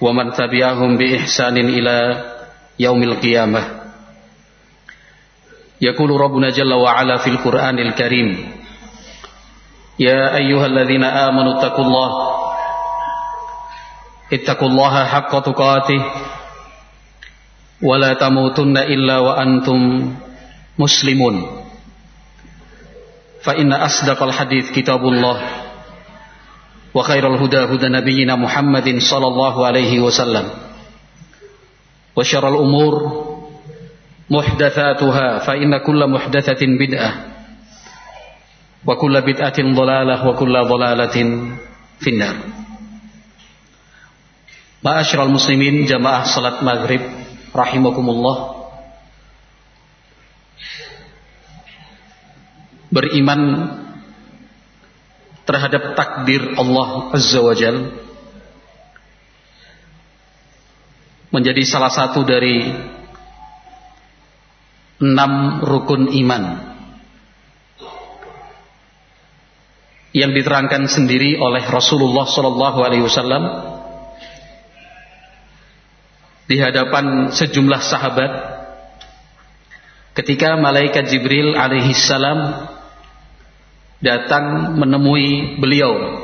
[0.00, 2.24] ومن تبعهم بإحسان إلى
[2.78, 3.62] يوم القيامة.
[5.80, 8.28] يقول ربنا جل وعلا في القرآن الكريم
[9.98, 12.10] يا أيها الذين آمنوا اتقوا الله
[14.32, 16.00] اتقوا الله حق تقاته
[17.82, 19.78] ولا تموتن إلا وأنتم
[20.78, 21.36] مسلمون.
[23.42, 25.67] فإن أصدق الحديث كتاب الله.
[26.93, 30.45] وخير الهدى هدى نبينا محمد صلى الله عليه وسلم
[32.15, 32.93] وشر الأمور
[34.29, 37.11] محدثاتها فإن كل محدثة بدعة
[38.85, 41.15] وكل بدعة ضلالة وكل ضلالة
[41.99, 42.35] في النار
[44.83, 47.01] معاشر المسلمين جماعة صلاة maghrib
[47.57, 48.37] rahimakumullah
[52.93, 53.41] beriman
[55.48, 57.88] terhadap takdir Allah Azza wa Jal
[61.32, 62.68] menjadi salah satu dari
[65.00, 66.44] enam rukun iman
[70.12, 72.28] yang diterangkan sendiri oleh Rasulullah
[73.04, 73.44] Wasallam
[76.48, 78.32] di hadapan sejumlah sahabat
[80.16, 82.76] ketika malaikat Jibril alaihi salam
[83.98, 86.22] datang menemui beliau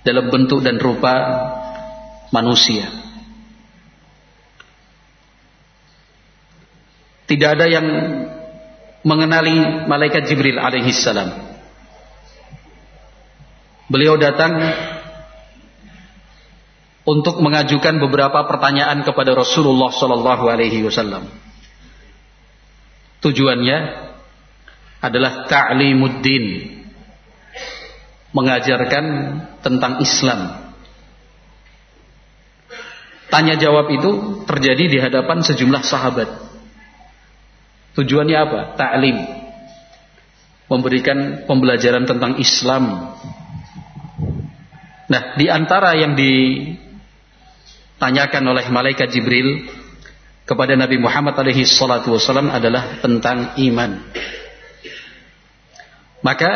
[0.00, 1.14] dalam bentuk dan rupa
[2.32, 2.88] manusia.
[7.28, 7.86] Tidak ada yang
[9.06, 11.30] mengenali malaikat Jibril alaihi salam.
[13.86, 14.58] Beliau datang
[17.06, 21.26] untuk mengajukan beberapa pertanyaan kepada Rasulullah sallallahu alaihi wasallam.
[23.20, 24.09] Tujuannya
[25.00, 26.76] adalah ta'limuddin.
[28.30, 29.04] Mengajarkan
[29.58, 30.70] tentang Islam.
[33.26, 36.30] Tanya jawab itu terjadi di hadapan sejumlah sahabat.
[37.98, 38.78] Tujuannya apa?
[38.78, 39.18] Ta'lim.
[40.70, 43.18] Memberikan pembelajaran tentang Islam.
[45.10, 46.14] Nah di antara yang
[47.98, 49.66] ditanyakan oleh malaikat Jibril
[50.46, 54.06] kepada Nabi Muhammad alaihi salatu wasallam adalah tentang iman
[56.20, 56.50] maka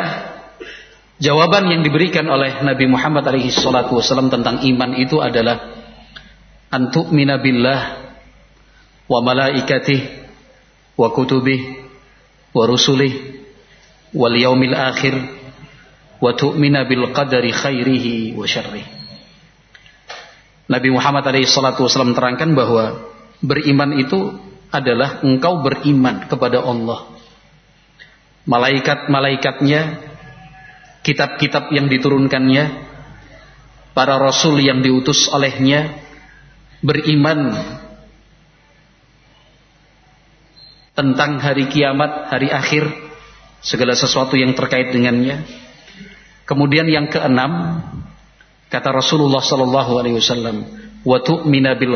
[1.20, 5.72] jawaban yang diberikan oleh Nabi Muhammad alaihi salatu wasallam tentang iman itu adalah
[6.68, 7.80] antuk minabillah
[9.08, 10.24] wa malaikatih
[10.98, 11.86] wa kutubih
[12.54, 13.12] wa rusulih
[14.14, 15.14] wal yaumil akhir
[16.22, 18.86] wa tu'mina bil qadari khairihi wa syarrih.
[20.64, 23.12] Nabi Muhammad alaihi salatu wasallam terangkan bahwa
[23.44, 24.32] beriman itu
[24.72, 27.13] adalah engkau beriman kepada Allah
[28.44, 30.00] malaikat-malaikatnya,
[31.04, 32.64] kitab-kitab yang diturunkannya,
[33.96, 35.96] para rasul yang diutus olehnya,
[36.84, 37.56] beriman
[40.94, 42.84] tentang hari kiamat, hari akhir,
[43.64, 45.42] segala sesuatu yang terkait dengannya.
[46.44, 47.80] Kemudian yang keenam,
[48.68, 50.68] kata Rasulullah sallallahu alaihi wasallam,
[51.00, 51.18] wa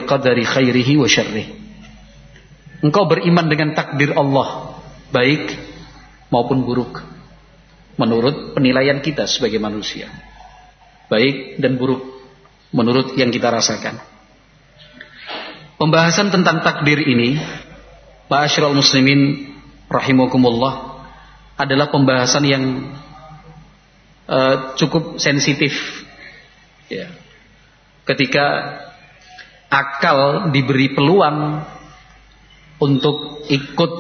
[0.09, 1.53] qadari khairihi wa syarrih.
[2.81, 4.81] Engkau beriman dengan takdir Allah,
[5.13, 5.68] baik
[6.29, 7.03] maupun buruk
[7.99, 10.07] menurut penilaian kita sebagai manusia.
[11.09, 12.05] Baik dan buruk
[12.71, 13.99] menurut yang kita rasakan.
[15.79, 17.39] Pembahasan tentang takdir ini
[18.29, 19.49] Ma'asyiral muslimin
[19.89, 21.01] rahimakumullah
[21.57, 22.65] adalah pembahasan yang
[24.29, 25.73] uh, cukup sensitif.
[26.89, 27.13] Ya.
[28.09, 28.45] ketika
[29.69, 31.61] akal diberi peluang
[32.81, 33.93] untuk ikut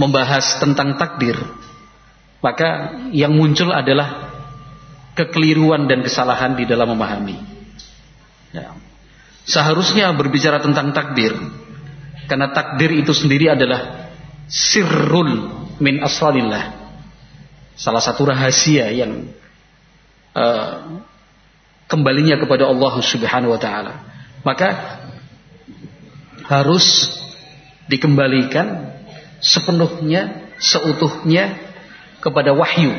[0.00, 1.36] membahas tentang takdir,
[2.40, 4.32] maka yang muncul adalah
[5.12, 7.36] kekeliruan dan kesalahan di dalam memahami.
[8.56, 8.72] Ya.
[9.44, 11.36] Seharusnya berbicara tentang takdir,
[12.24, 14.08] karena takdir itu sendiri adalah
[14.48, 16.80] sirrul min asralillah.
[17.76, 19.28] Salah satu rahasia yang
[20.32, 21.00] uh,
[21.88, 23.94] kembalinya kepada Allah Subhanahu wa taala.
[24.40, 24.68] Maka
[26.48, 27.10] harus
[27.90, 28.89] dikembalikan
[29.40, 31.56] sepenuhnya, seutuhnya
[32.20, 32.92] kepada wahyu.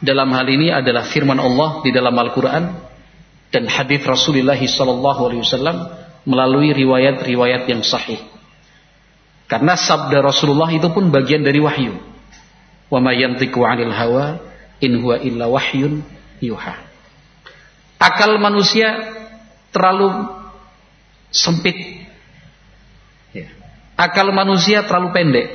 [0.00, 2.64] Dalam hal ini adalah firman Allah di dalam Al-Quran
[3.50, 4.58] dan hadis Rasulullah
[5.42, 5.76] wasallam
[6.26, 8.18] melalui riwayat-riwayat yang sahih.
[9.46, 11.94] Karena sabda Rasulullah itu pun bagian dari wahyu.
[12.90, 14.42] Wa yantiqu 'anil hawa
[14.82, 16.02] in huwa illa wahyun
[16.42, 16.74] yuha.
[17.96, 19.14] Akal manusia
[19.70, 20.28] terlalu
[21.32, 22.05] sempit.
[23.96, 25.48] Akal manusia terlalu pendek.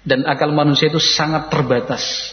[0.00, 2.32] Dan akal manusia itu sangat terbatas.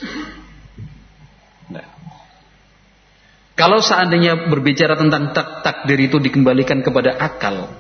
[3.58, 7.74] Kalau seandainya berbicara tentang tak takdir itu dikembalikan kepada akal,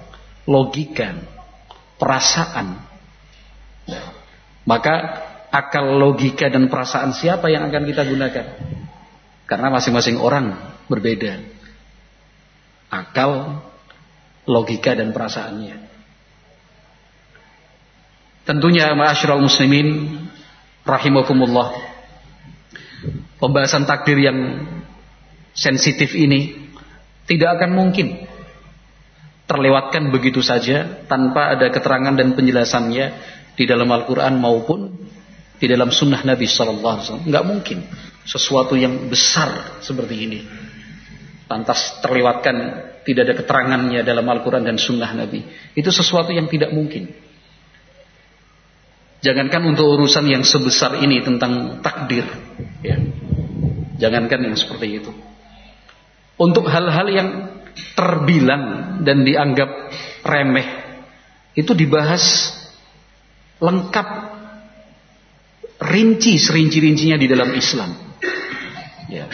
[0.50, 1.14] logika,
[2.02, 2.82] perasaan,
[4.66, 4.96] maka
[5.54, 8.46] akal, logika, dan perasaan siapa yang akan kita gunakan?
[9.48, 10.52] Karena masing-masing orang
[10.92, 11.40] berbeda.
[12.92, 13.64] Akal,
[14.44, 15.87] logika, dan perasaannya.
[18.48, 20.08] Tentunya ma'asyiral muslimin
[20.88, 21.76] rahimakumullah.
[23.44, 24.64] Pembahasan takdir yang
[25.52, 26.56] sensitif ini
[27.28, 28.24] tidak akan mungkin
[29.52, 33.06] terlewatkan begitu saja tanpa ada keterangan dan penjelasannya
[33.60, 34.96] di dalam Al-Quran maupun
[35.60, 37.28] di dalam Sunnah Nabi Sallallahu Alaihi Wasallam.
[37.28, 37.78] Nggak mungkin
[38.24, 40.40] sesuatu yang besar seperti ini
[41.48, 42.56] lantas terlewatkan
[43.04, 45.44] tidak ada keterangannya dalam Al-Quran dan Sunnah Nabi.
[45.76, 47.27] Itu sesuatu yang tidak mungkin.
[49.18, 52.24] Jangankan untuk urusan yang sebesar ini tentang takdir,
[52.86, 52.98] ya.
[53.98, 55.10] Jangankan yang seperti itu
[56.38, 57.30] untuk hal-hal yang
[57.98, 59.70] terbilang dan dianggap
[60.22, 60.68] remeh
[61.58, 62.54] itu dibahas
[63.58, 64.08] lengkap
[65.82, 67.90] rinci serinci-rincinya di dalam Islam.
[69.10, 69.26] Ya.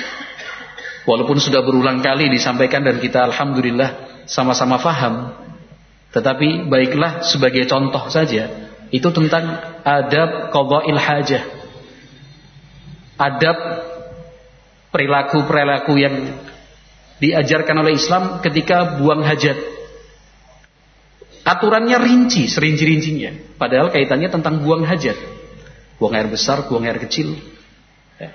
[1.03, 5.35] Walaupun sudah berulang kali disampaikan dan kita alhamdulillah sama-sama faham,
[6.15, 8.62] tetapi baiklah sebagai contoh saja
[8.93, 11.43] itu tentang adab qada'il hajah.
[13.17, 13.57] Adab
[14.93, 16.15] perilaku-perilaku yang
[17.17, 19.57] diajarkan oleh Islam ketika buang hajat.
[21.43, 23.57] Aturannya rinci, serinci-rincinya.
[23.57, 25.17] Padahal kaitannya tentang buang hajat.
[25.97, 27.33] Buang air besar, buang air kecil.
[28.21, 28.29] Ya.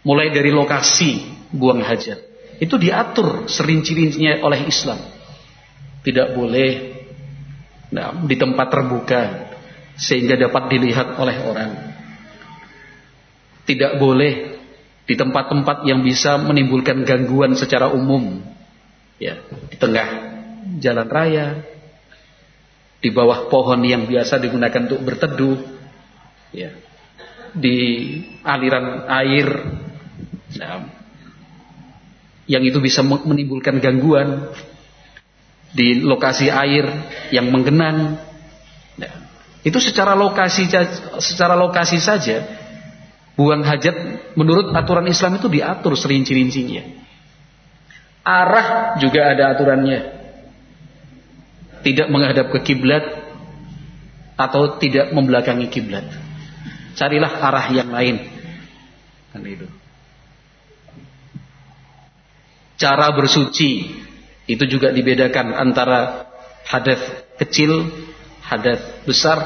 [0.00, 2.18] Mulai dari lokasi buang hajat.
[2.58, 4.98] Itu diatur serinci-rincinya oleh Islam.
[6.00, 6.70] Tidak boleh
[7.92, 9.43] nah, di tempat terbuka.
[9.94, 11.70] Sehingga dapat dilihat oleh orang.
[13.64, 14.54] Tidak boleh
[15.04, 18.40] di tempat-tempat yang bisa menimbulkan gangguan secara umum
[19.20, 19.36] ya
[19.68, 20.08] di tengah
[20.80, 21.60] jalan raya
[23.04, 25.60] di bawah pohon yang biasa digunakan untuk berteduh
[26.56, 26.72] ya
[27.52, 27.76] di
[28.40, 29.48] aliran air
[30.56, 30.88] nah,
[32.48, 34.48] yang itu bisa menimbulkan gangguan
[35.76, 36.88] di lokasi air
[37.28, 38.16] yang menggenang
[38.96, 39.12] nah,
[39.64, 40.68] itu secara lokasi
[41.18, 42.44] secara lokasi saja
[43.34, 43.94] Buang hajat
[44.38, 46.86] menurut aturan Islam itu diatur serinci-rincinya.
[48.22, 50.00] Arah juga ada aturannya.
[51.82, 53.02] Tidak menghadap ke kiblat
[54.38, 56.06] atau tidak membelakangi kiblat.
[56.94, 58.22] Carilah arah yang lain.
[59.34, 59.66] Kan itu.
[62.78, 63.98] Cara bersuci
[64.46, 66.30] itu juga dibedakan antara
[66.70, 67.02] hadas
[67.42, 67.90] kecil,
[68.44, 69.38] hadas besar,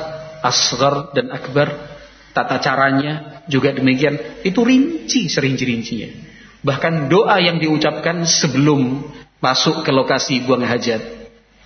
[0.42, 1.98] asgar dan akbar.
[2.34, 4.44] Tata caranya juga demikian.
[4.46, 6.10] Itu rinci serinci-rincinya.
[6.62, 9.02] Bahkan doa yang diucapkan sebelum
[9.42, 11.02] masuk ke lokasi buang hajat.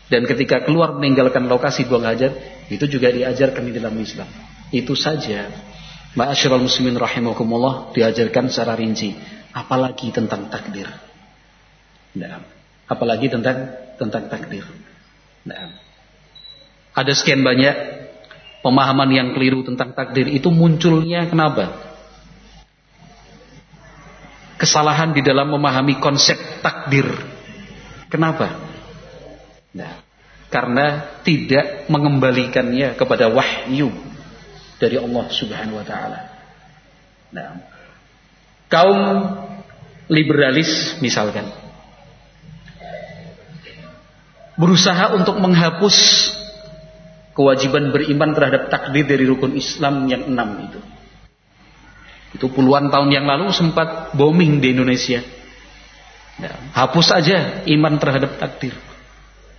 [0.08, 2.32] Dan ketika keluar meninggalkan lokasi buang hajat.
[2.72, 4.28] Itu juga diajarkan di dalam Islam.
[4.72, 5.52] Itu saja.
[6.16, 9.12] Ma'asyiral muslimin rahimakumullah diajarkan secara rinci.
[9.52, 10.88] Apalagi tentang takdir.
[12.16, 12.44] Nah,
[12.88, 14.64] apalagi tentang tentang takdir.
[15.44, 15.91] Nah,
[16.92, 17.74] ada sekian banyak
[18.60, 21.92] pemahaman yang keliru tentang takdir itu munculnya kenapa?
[24.60, 27.08] Kesalahan di dalam memahami konsep takdir.
[28.06, 28.62] Kenapa?
[29.74, 30.04] Nah,
[30.52, 33.90] karena tidak mengembalikannya kepada wahyu
[34.78, 36.20] dari Allah Subhanahu wa taala.
[37.32, 37.58] Nah,
[38.68, 38.98] kaum
[40.12, 41.48] liberalis misalkan
[44.60, 45.96] berusaha untuk menghapus
[47.32, 50.80] kewajiban beriman terhadap takdir dari rukun Islam yang enam itu.
[52.32, 55.20] Itu puluhan tahun yang lalu sempat booming di Indonesia.
[56.40, 58.72] Ya, hapus saja iman terhadap takdir.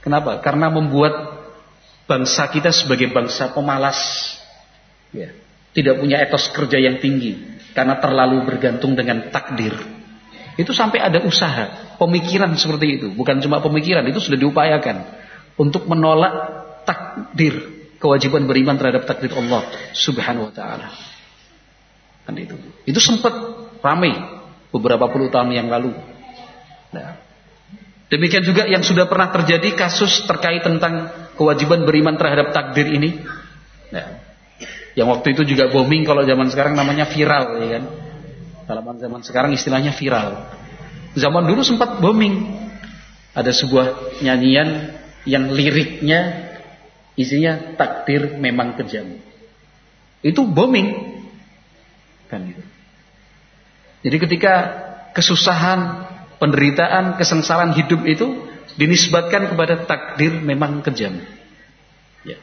[0.01, 0.41] Kenapa?
[0.41, 1.45] Karena membuat
[2.09, 3.97] bangsa kita sebagai bangsa pemalas.
[5.13, 5.37] Ya,
[5.77, 7.37] tidak punya etos kerja yang tinggi.
[7.77, 9.73] Karena terlalu bergantung dengan takdir.
[10.53, 13.07] Itu sampai ada usaha, pemikiran seperti itu.
[13.13, 15.01] Bukan cuma pemikiran, itu sudah diupayakan.
[15.57, 16.33] Untuk menolak
[16.83, 20.87] takdir, kewajiban beriman terhadap takdir Allah Subhanahu wa taala.
[22.23, 22.55] Kan itu.
[22.87, 23.33] Itu sempat
[23.83, 24.15] ramai
[24.71, 25.91] beberapa puluh tahun yang lalu.
[26.93, 27.23] Nah,
[28.13, 33.17] Demikian juga yang sudah pernah terjadi kasus terkait tentang kewajiban beriman terhadap takdir ini.
[33.89, 34.21] Nah,
[34.93, 37.83] yang waktu itu juga booming kalau zaman sekarang namanya viral ya kan.
[38.69, 40.45] Kalau zaman sekarang istilahnya viral.
[41.17, 42.61] Zaman dulu sempat booming.
[43.33, 44.93] Ada sebuah nyanyian
[45.25, 46.52] yang liriknya
[47.13, 49.19] isinya takdir memang kejam.
[50.23, 51.19] Itu booming.
[52.31, 52.63] Kan gitu.
[54.03, 54.53] Jadi ketika
[55.15, 56.09] kesusahan,
[56.41, 61.21] penderitaan, kesengsaraan hidup itu dinisbatkan kepada takdir memang kejam.
[62.25, 62.39] Ya.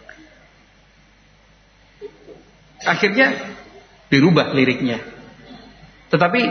[2.87, 3.57] Akhirnya
[4.09, 5.03] dirubah liriknya.
[6.09, 6.43] Tetapi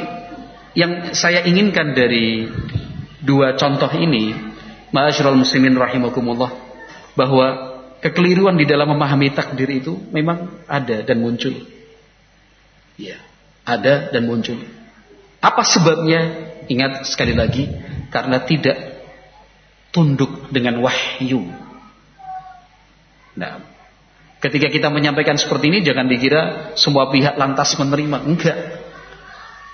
[0.77, 2.45] yang saya inginkan dari
[3.19, 4.31] dua contoh ini,
[4.93, 6.53] ma'asyiral muslimin rahimakumullah,
[7.17, 11.53] bahwa kekeliruan di dalam memahami takdir itu memang ada dan muncul.
[12.99, 13.19] Ya,
[13.63, 14.59] ada dan muncul.
[15.39, 16.51] Apa sebabnya?
[16.69, 17.65] Ingat sekali lagi,
[18.13, 18.77] karena tidak
[19.89, 21.49] tunduk dengan wahyu.
[23.33, 23.63] Nah,
[24.37, 26.41] ketika kita menyampaikan seperti ini jangan dikira
[26.77, 28.17] semua pihak lantas menerima.
[28.21, 28.57] Enggak.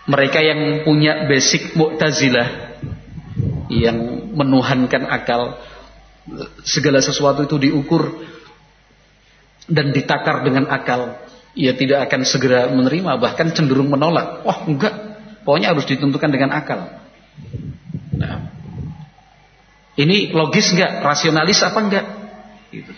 [0.06, 2.78] Mereka yang punya basic Mu'tazilah
[3.74, 5.58] yang menuhankan akal
[6.66, 8.26] segala sesuatu itu diukur
[9.70, 14.44] dan ditakar dengan akal ia tidak akan segera menerima bahkan cenderung menolak.
[14.44, 14.94] Wah enggak.
[15.48, 16.92] Pokoknya harus ditentukan dengan akal.
[18.20, 18.52] Nah
[19.96, 21.00] ini logis enggak?
[21.00, 22.06] Rasionalis apa enggak?
[22.76, 22.92] Gitu.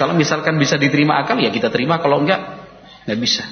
[0.00, 2.02] kalau misalkan bisa diterima akal ya kita terima.
[2.02, 2.66] Kalau enggak
[3.06, 3.46] enggak bisa.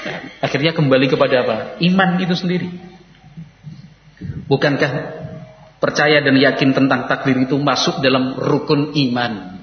[0.00, 1.56] Nah, akhirnya kembali kepada apa?
[1.80, 2.68] Iman itu sendiri.
[4.44, 5.19] Bukankah
[5.80, 9.58] percaya dan yakin tentang takdir itu masuk dalam rukun iman?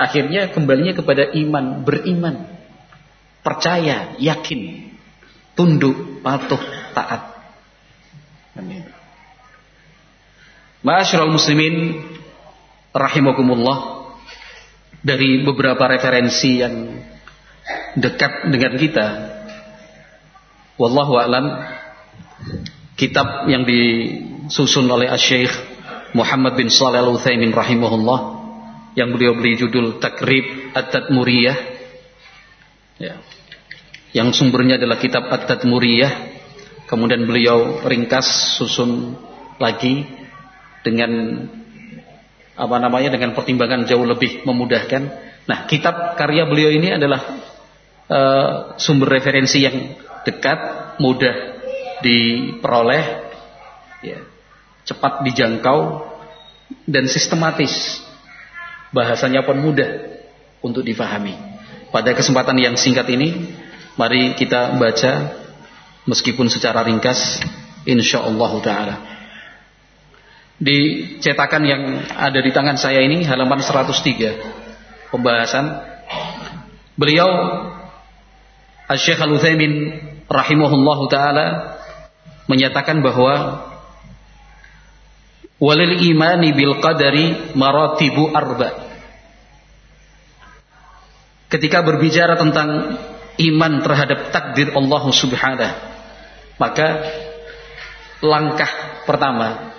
[0.00, 2.48] Akhirnya kembalinya kepada iman, beriman,
[3.42, 4.90] percaya, yakin,
[5.54, 6.58] tunduk, patuh,
[6.94, 7.22] taat.
[8.58, 8.82] Amin.
[10.82, 12.02] Muslimin
[12.90, 14.10] rahimakumullah
[15.02, 16.98] dari beberapa referensi yang
[17.94, 19.06] dekat dengan kita.
[20.78, 21.46] Wallahu a'lam.
[23.02, 25.50] Kitab yang disusun oleh Asy-Syaikh
[26.14, 28.20] Muhammad bin Shalih Al-Utsaimin rahimahullah
[28.94, 31.58] yang beliau beri judul Takrib At-Tadmuriyah.
[33.02, 33.18] Ya.
[34.14, 36.30] Yang sumbernya adalah kitab At-Tadmuriyah.
[36.86, 39.18] Kemudian beliau ringkas susun
[39.58, 40.06] lagi
[40.86, 41.42] dengan
[42.54, 45.02] apa namanya dengan pertimbangan jauh lebih memudahkan.
[45.50, 47.18] Nah, kitab karya beliau ini adalah
[48.06, 50.58] uh, sumber referensi yang dekat,
[51.02, 51.51] mudah
[52.02, 53.04] diperoleh,
[54.02, 54.18] ya,
[54.84, 56.04] cepat dijangkau
[56.86, 58.02] dan sistematis.
[58.92, 60.20] Bahasanya pun mudah
[60.60, 61.32] untuk difahami.
[61.88, 63.56] Pada kesempatan yang singkat ini,
[63.96, 65.32] mari kita baca
[66.04, 67.40] meskipun secara ringkas,
[67.88, 68.96] insyaallah taala.
[70.62, 70.78] Di
[71.18, 75.82] cetakan yang ada di tangan saya ini halaman 103 pembahasan
[76.94, 77.28] beliau
[78.94, 79.98] Syekh Al-Utsaimin
[80.30, 81.71] rahimahullahu taala
[82.50, 83.66] menyatakan bahwa
[85.62, 88.90] walil imani bil qadari maratibu arba.
[91.46, 92.98] Ketika berbicara tentang
[93.36, 95.76] iman terhadap takdir Allah Subhanahu,
[96.56, 96.86] maka
[98.24, 98.70] langkah
[99.04, 99.74] pertama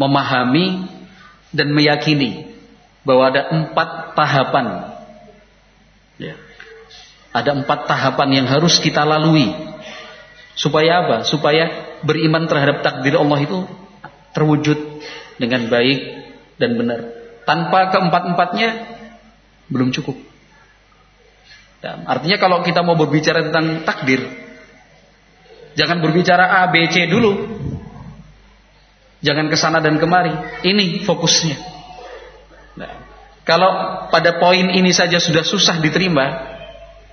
[0.00, 0.86] memahami
[1.52, 2.48] dan meyakini
[3.04, 4.66] bahwa ada empat tahapan
[6.16, 6.34] ya,
[7.34, 9.69] ada empat tahapan yang harus kita lalui.
[10.60, 11.16] Supaya apa?
[11.24, 13.64] Supaya beriman terhadap takdir Allah itu
[14.36, 14.76] terwujud
[15.40, 15.98] dengan baik
[16.60, 17.00] dan benar.
[17.48, 18.68] Tanpa keempat-empatnya
[19.72, 20.20] belum cukup.
[21.80, 24.20] Dan artinya kalau kita mau berbicara tentang takdir,
[25.80, 27.48] jangan berbicara A, B, C dulu.
[29.24, 30.60] Jangan ke sana dan kemari.
[30.60, 31.56] Ini fokusnya.
[32.76, 32.92] Nah,
[33.48, 33.70] kalau
[34.12, 36.49] pada poin ini saja sudah susah diterima,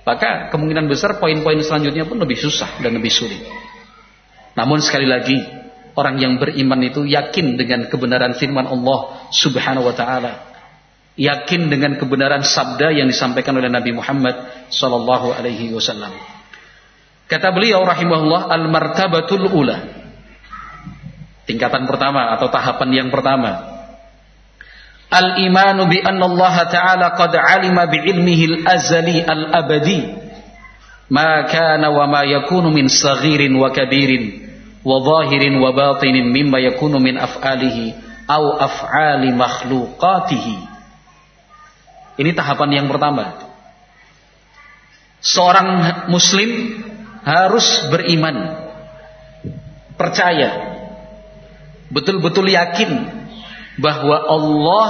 [0.08, 3.44] maka kemungkinan besar poin-poin selanjutnya pun lebih susah dan lebih sulit.
[4.56, 5.36] Namun sekali lagi,
[5.92, 10.48] orang yang beriman itu yakin dengan kebenaran firman Allah Subhanahu wa taala.
[11.20, 16.16] Yakin dengan kebenaran sabda yang disampaikan oleh Nabi Muhammad sallallahu alaihi wasallam.
[17.28, 19.92] Kata beliau rahimahullah al-martabatul ula.
[21.44, 23.77] Tingkatan pertama atau tahapan yang pertama
[25.08, 25.72] Alima
[27.88, 30.04] bi ilmihi al-azali al-abadi
[31.08, 34.44] ma kana wa ma yakunu min saghirin wa kabirin
[34.84, 37.96] wa zahirin wa batinin mimma yakunu min af'alihi
[38.28, 40.56] au af'ali makhluqatihi.
[42.20, 43.48] Ini tahapan yang pertama.
[45.24, 45.68] Seorang
[46.12, 46.78] muslim
[47.24, 48.36] harus beriman,
[49.96, 50.78] percaya
[51.88, 52.90] betul-betul yakin
[53.78, 54.86] bahwa Allah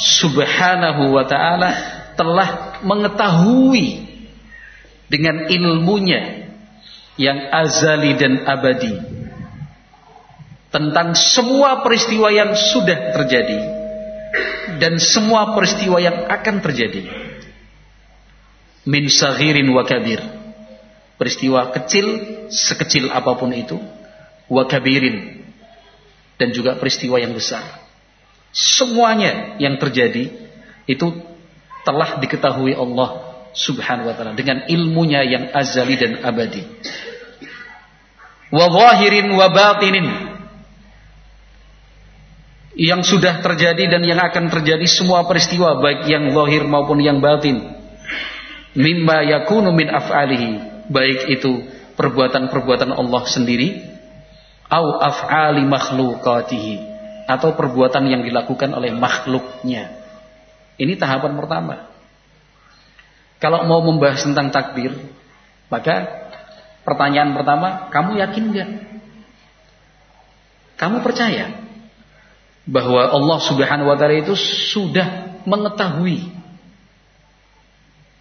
[0.00, 1.70] Subhanahu wa taala
[2.16, 4.08] telah mengetahui
[5.12, 6.48] dengan ilmunya
[7.20, 8.96] yang azali dan abadi
[10.72, 13.60] tentang semua peristiwa yang sudah terjadi
[14.80, 17.02] dan semua peristiwa yang akan terjadi.
[18.88, 20.22] Min saghirin wa kabir.
[21.20, 22.06] Peristiwa kecil
[22.48, 23.76] sekecil apa pun itu
[24.48, 25.44] wa kabirin.
[26.40, 27.89] Dan juga peristiwa yang besar
[28.50, 30.30] semuanya yang terjadi
[30.86, 31.06] itu
[31.86, 36.62] telah diketahui Allah Subhanahu wa taala dengan ilmunya yang azali dan abadi.
[38.50, 39.30] Wa zahirin
[42.78, 47.74] yang sudah terjadi dan yang akan terjadi semua peristiwa baik yang zahir maupun yang batin.
[48.78, 50.50] Mimma yakunu min af'alihi.
[50.90, 51.66] Baik itu
[51.98, 53.82] perbuatan-perbuatan Allah sendiri
[54.70, 56.89] au af'ali makhluqatihi
[57.30, 60.02] atau perbuatan yang dilakukan oleh makhluknya
[60.80, 61.90] ini tahapan pertama
[63.40, 64.92] kalau mau membahas tentang takdir,
[65.72, 66.28] maka
[66.84, 68.70] pertanyaan pertama, kamu yakin nggak?
[70.76, 71.56] Kamu percaya
[72.68, 76.28] bahwa Allah Subhanahu wa taala itu sudah mengetahui.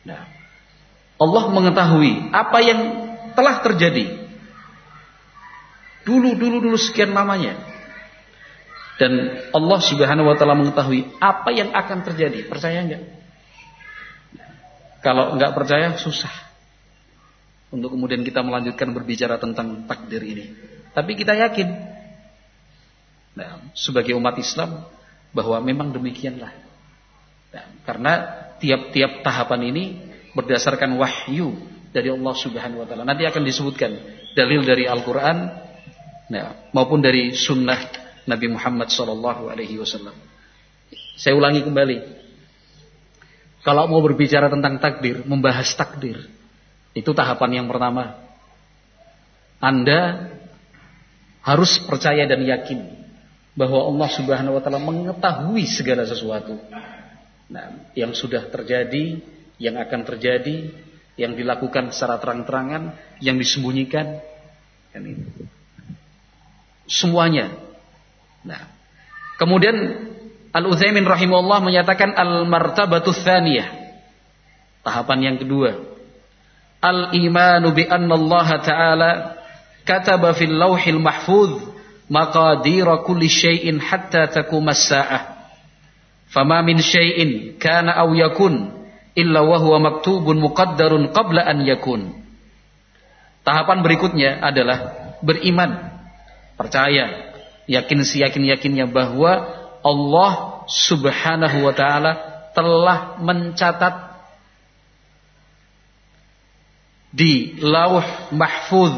[0.08, 0.24] Nah,
[1.20, 2.80] Allah mengetahui apa yang
[3.36, 4.24] telah terjadi.
[6.08, 7.60] Dulu dulu dulu sekian lamanya.
[9.00, 9.12] Dan
[9.56, 12.44] Allah Subhanahu wa taala mengetahui apa yang akan terjadi.
[12.52, 13.04] Percaya enggak?
[15.00, 16.52] Kalau nggak percaya susah
[17.72, 20.52] untuk kemudian kita melanjutkan berbicara tentang takdir ini.
[20.92, 21.68] Tapi kita yakin
[23.40, 24.84] nah, sebagai umat Islam
[25.32, 26.52] bahwa memang demikianlah.
[27.56, 28.14] Nah, karena
[28.60, 29.84] tiap-tiap tahapan ini
[30.36, 31.56] berdasarkan wahyu
[31.96, 33.08] dari Allah Subhanahu wa taala.
[33.08, 33.96] Nanti akan disebutkan
[34.36, 35.38] dalil dari Al-Qur'an
[36.28, 40.14] nah, maupun dari sunnah Nabi Muhammad sallallahu alaihi wasallam.
[41.18, 41.98] Saya ulangi kembali.
[43.66, 46.30] Kalau mau berbicara tentang takdir, membahas takdir,
[46.94, 48.22] itu tahapan yang pertama.
[49.60, 50.32] Anda
[51.44, 52.80] harus percaya dan yakin
[53.58, 56.56] bahwa Allah Subhanahu wa taala mengetahui segala sesuatu.
[57.52, 59.20] Nah, yang sudah terjadi,
[59.60, 60.72] yang akan terjadi,
[61.20, 64.24] yang dilakukan secara terang-terangan, yang disembunyikan,
[64.96, 65.04] kan.
[66.88, 67.69] Semuanya.
[68.46, 68.72] Nah,
[69.36, 69.76] kemudian
[70.50, 73.70] Al-Utsaimin rahimahullah menyatakan al-martabatu tsaniyah.
[74.82, 75.78] Tahapan yang kedua.
[76.82, 79.12] Al-imanu bi anna Allah Ta'ala
[79.86, 81.70] kataba fil lauhil mahfuz
[83.06, 85.38] kulli syai'in hatta taquma as-sa'ah.
[86.34, 88.74] Fama min syai'in kana yakun
[89.14, 92.18] illa wa huwa maktubun muqaddarun qabla an yakun.
[93.46, 95.94] Tahapan berikutnya adalah beriman,
[96.58, 97.29] percaya,
[97.70, 99.46] yakin siyakin-yakinnya bahwa
[99.86, 102.12] Allah Subhanahu wa taala
[102.58, 104.10] telah mencatat
[107.14, 108.94] di Lauh Mahfuz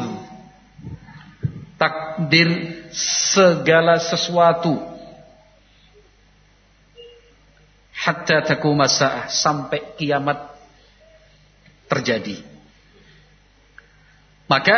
[1.76, 2.48] takdir
[2.92, 4.76] segala sesuatu
[7.92, 10.50] hatta takuma sa'ah sampai kiamat
[11.86, 12.42] terjadi.
[14.50, 14.76] Maka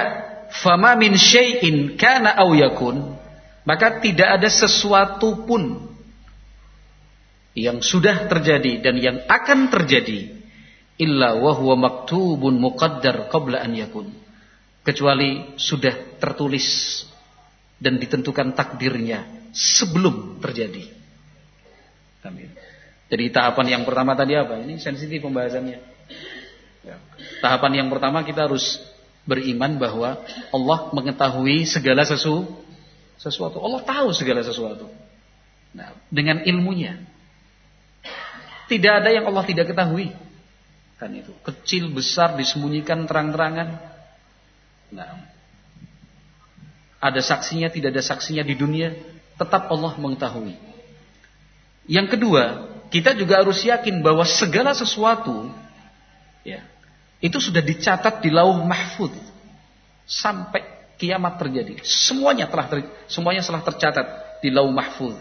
[0.63, 3.17] fama min syai'in kana aw yakun
[3.65, 5.93] maka tidak ada sesuatu pun
[7.57, 10.37] yang sudah terjadi dan yang akan terjadi
[11.01, 14.09] illa wa huwa maktubun muqaddar qabla an yakun
[14.85, 17.03] kecuali sudah tertulis
[17.81, 20.85] dan ditentukan takdirnya sebelum terjadi.
[22.25, 22.53] Amin.
[23.09, 24.61] Jadi tahapan yang pertama tadi apa?
[24.61, 25.79] Ini sensitif pembahasannya.
[26.85, 26.97] Ya.
[27.41, 28.81] Tahapan yang pertama kita harus
[29.25, 30.21] beriman bahwa
[30.53, 32.45] Allah mengetahui segala sesu,
[33.25, 33.57] sesuatu.
[33.65, 34.85] Allah tahu segala sesuatu.
[35.73, 37.01] Nah, dengan ilmunya.
[38.69, 40.13] Tidak ada yang Allah tidak ketahui.
[41.01, 41.33] Kan itu.
[41.41, 43.81] Kecil, besar, disembunyikan terang-terangan.
[44.93, 45.25] Nah,
[47.01, 48.93] ada saksinya, tidak ada saksinya di dunia.
[49.41, 50.57] Tetap Allah mengetahui.
[51.85, 55.51] Yang kedua, kita juga harus yakin bahwa segala sesuatu
[56.47, 56.65] ya,
[57.21, 59.13] itu sudah dicatat di lauh mahfud
[60.09, 60.74] sampai
[61.05, 61.85] kiamat terjadi.
[61.85, 65.13] Semuanya telah ter, semuanya telah tercatat di lauh mahfud.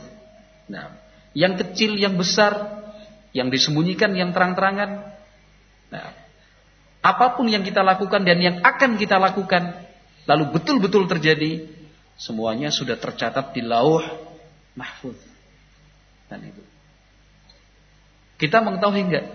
[0.72, 0.96] Nah,
[1.36, 2.56] yang kecil, yang besar,
[3.36, 5.12] yang disembunyikan, yang terang-terangan.
[5.92, 6.08] Nah,
[7.04, 9.76] apa pun yang kita lakukan dan yang akan kita lakukan,
[10.24, 11.68] lalu betul-betul terjadi,
[12.16, 14.00] semuanya sudah tercatat di lauh
[14.80, 15.20] mahfud.
[16.32, 16.64] Dan itu.
[18.40, 19.26] Kita mengetahui enggak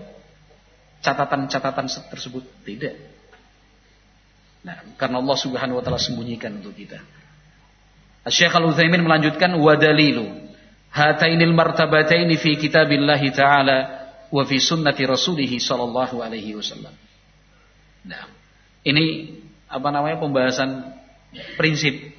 [1.05, 2.43] catatan-catatan tersebut?
[2.65, 3.08] Tidak.
[4.69, 7.01] Nah, karena Allah Subhanahu wa taala sembunyikan untuk kita.
[8.29, 10.29] Syekh Al-Utsaimin melanjutkan wa dalilu
[10.93, 13.77] hatainil martabataini fi kitabillah taala
[14.29, 16.93] wa fi sunnati rasulih sallallahu alaihi wasallam.
[18.05, 18.29] Nah,
[18.85, 19.33] ini
[19.65, 20.93] apa namanya pembahasan
[21.57, 22.13] prinsip.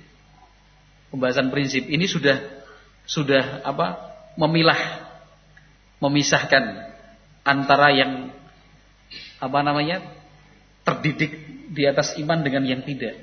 [1.14, 2.42] Pembahasan prinsip ini sudah
[3.06, 4.10] sudah apa?
[4.38, 4.78] memilah
[5.98, 6.86] memisahkan
[7.42, 8.30] antara yang
[9.42, 10.00] apa namanya
[10.86, 13.14] terdidik di atas iman dengan yang tidak.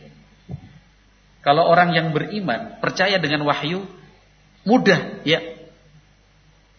[1.44, 3.84] Kalau orang yang beriman percaya dengan wahyu
[4.64, 5.40] mudah, ya.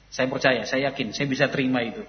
[0.08, 2.00] Saya percaya, saya yakin, saya bisa terima itu.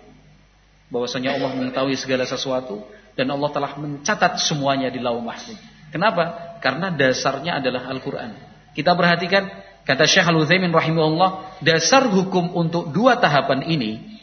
[0.87, 5.59] Bahwasanya Allah mengetahui segala sesuatu dan Allah telah mencatat semuanya di lauh mahfuz.
[5.91, 6.55] Kenapa?
[6.63, 8.31] Karena dasarnya adalah Al-Qur'an.
[8.71, 9.51] Kita perhatikan
[9.83, 14.19] kata Syekh Al-Utsaimin rahimahullah, dasar hukum untuk dua tahapan ini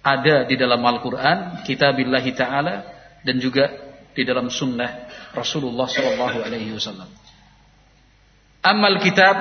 [0.00, 2.74] ada di dalam Al-Quran, kitabillahi ta'ala,
[3.20, 7.06] dan juga di dalam sunnah Rasulullah Sallallahu Alaihi Wasallam.
[8.60, 9.36] Amal kitab,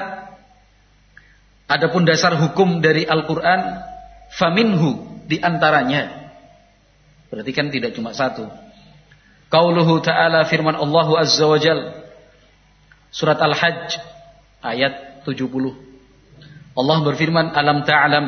[1.67, 3.61] adapun dasar hukum dari Al-Quran,
[4.31, 6.31] faminhu di antaranya.
[7.29, 8.47] Berarti kan tidak cuma satu.
[9.49, 12.05] Qauluhu ta'ala firman Allah Azza wa Jal.
[13.09, 13.97] Surat Al-Hajj
[14.61, 15.89] ayat 70.
[16.77, 18.27] Allah berfirman, Alam ta'alam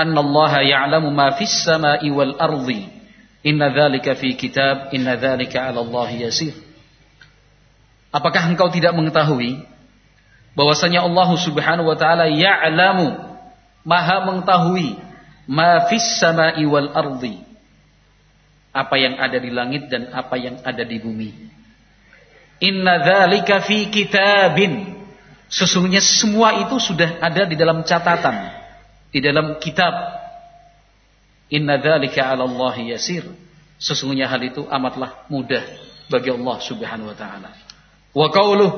[0.00, 2.99] Allah ya'lamu ma fis sama'i wal ardi.
[3.40, 6.52] Inna dzalika fi kitab, inna dzalika 'ala Allah yasir.
[8.12, 9.62] Apakah engkau tidak mengetahui
[10.58, 13.16] bahwasanya Allah Subhanahu wa taala ya'lamu
[13.86, 14.98] maha mengetahui
[15.46, 17.38] ma fis sama'i wal ardi
[18.70, 21.30] apa yang ada di langit dan apa yang ada di bumi?
[22.60, 25.00] Inna dzalika fi kitabin.
[25.50, 28.60] Sesungguhnya semua itu sudah ada di dalam catatan
[29.10, 30.19] di dalam kitab
[31.50, 33.26] Inna dzalika 'ala Allah yasir.
[33.80, 35.64] Sesungguhnya hal itu amatlah mudah
[36.06, 37.50] bagi Allah Subhanahu wa taala.
[38.14, 38.70] Wa qauluh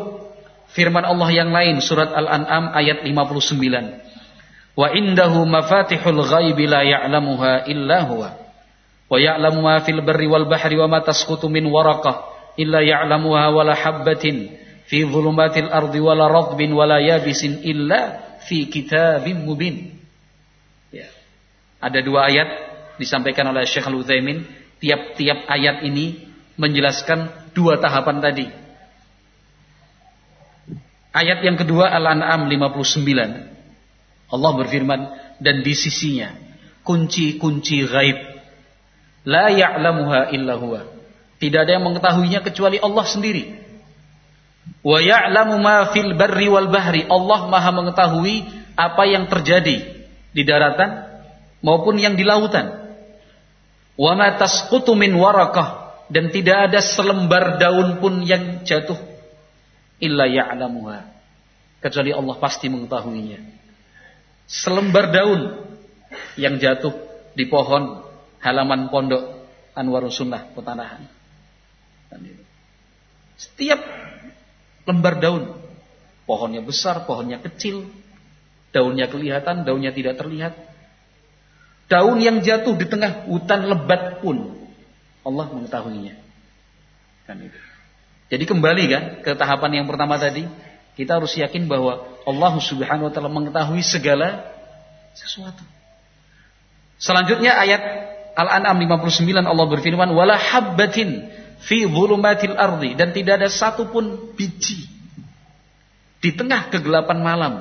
[0.73, 4.13] firman Allah yang lain surat Al-An'am ayat 59.
[4.73, 8.31] Wa indahu mafatihul ghaibi la ya'lamuha illa huwa.
[9.09, 13.77] Wa ya'lamu ma fil barri wal bahri wa ma tasqutu min waraqah illa ya'lamuha wala
[13.77, 14.57] habbatin
[14.89, 18.17] fi dhulumatil ardi wala radbin wala yabisin illa
[18.49, 20.02] fi kitabim mubin.
[21.83, 22.49] Ada dua ayat
[23.03, 24.47] disampaikan oleh Syekh Al-Utsaimin,
[24.79, 26.23] tiap-tiap ayat ini
[26.55, 28.47] menjelaskan dua tahapan tadi.
[31.13, 34.33] Ayat yang kedua Al-An'am 59.
[34.33, 35.01] Allah berfirman
[35.43, 36.33] dan di sisinya
[36.87, 38.19] kunci-kunci gaib
[39.29, 40.89] la ya'lamuha illa huwa.
[41.37, 43.45] Tidak ada yang mengetahuinya kecuali Allah sendiri.
[44.81, 47.03] Wa ya'lamu ma fil barri wal bahri.
[47.07, 48.37] Allah Maha mengetahui
[48.79, 51.12] apa yang terjadi di daratan
[51.63, 52.83] maupun yang di lautan.
[53.97, 58.99] Wa tasqutu min warakah dan tidak ada selembar daun pun yang jatuh
[60.03, 61.09] illa ya'lamuha
[61.83, 63.41] kecuali Allah pasti mengetahuinya.
[64.47, 65.41] Selembar daun
[66.37, 66.93] yang jatuh
[67.33, 68.05] di pohon
[68.43, 71.03] halaman pondok Anwarul Sunnah Petanahan.
[73.41, 73.81] Setiap
[74.87, 75.57] lembar daun,
[76.29, 77.89] pohonnya besar, pohonnya kecil,
[78.71, 80.55] daunnya kelihatan, daunnya tidak terlihat,
[81.93, 84.57] Daun yang jatuh di tengah hutan lebat pun
[85.29, 86.17] Allah mengetahuinya.
[87.29, 87.61] Kan itu.
[88.33, 90.49] Jadi kembali kan ke tahapan yang pertama tadi,
[90.97, 94.41] kita harus yakin bahwa Allah Subhanahu wa taala mengetahui segala
[95.13, 95.61] sesuatu.
[96.97, 97.83] Selanjutnya ayat
[98.33, 101.29] Al-An'am 59 Allah berfirman wala habbatin
[101.61, 104.89] fi dhulumatil ardi dan tidak ada satupun biji
[106.25, 107.53] di tengah kegelapan malam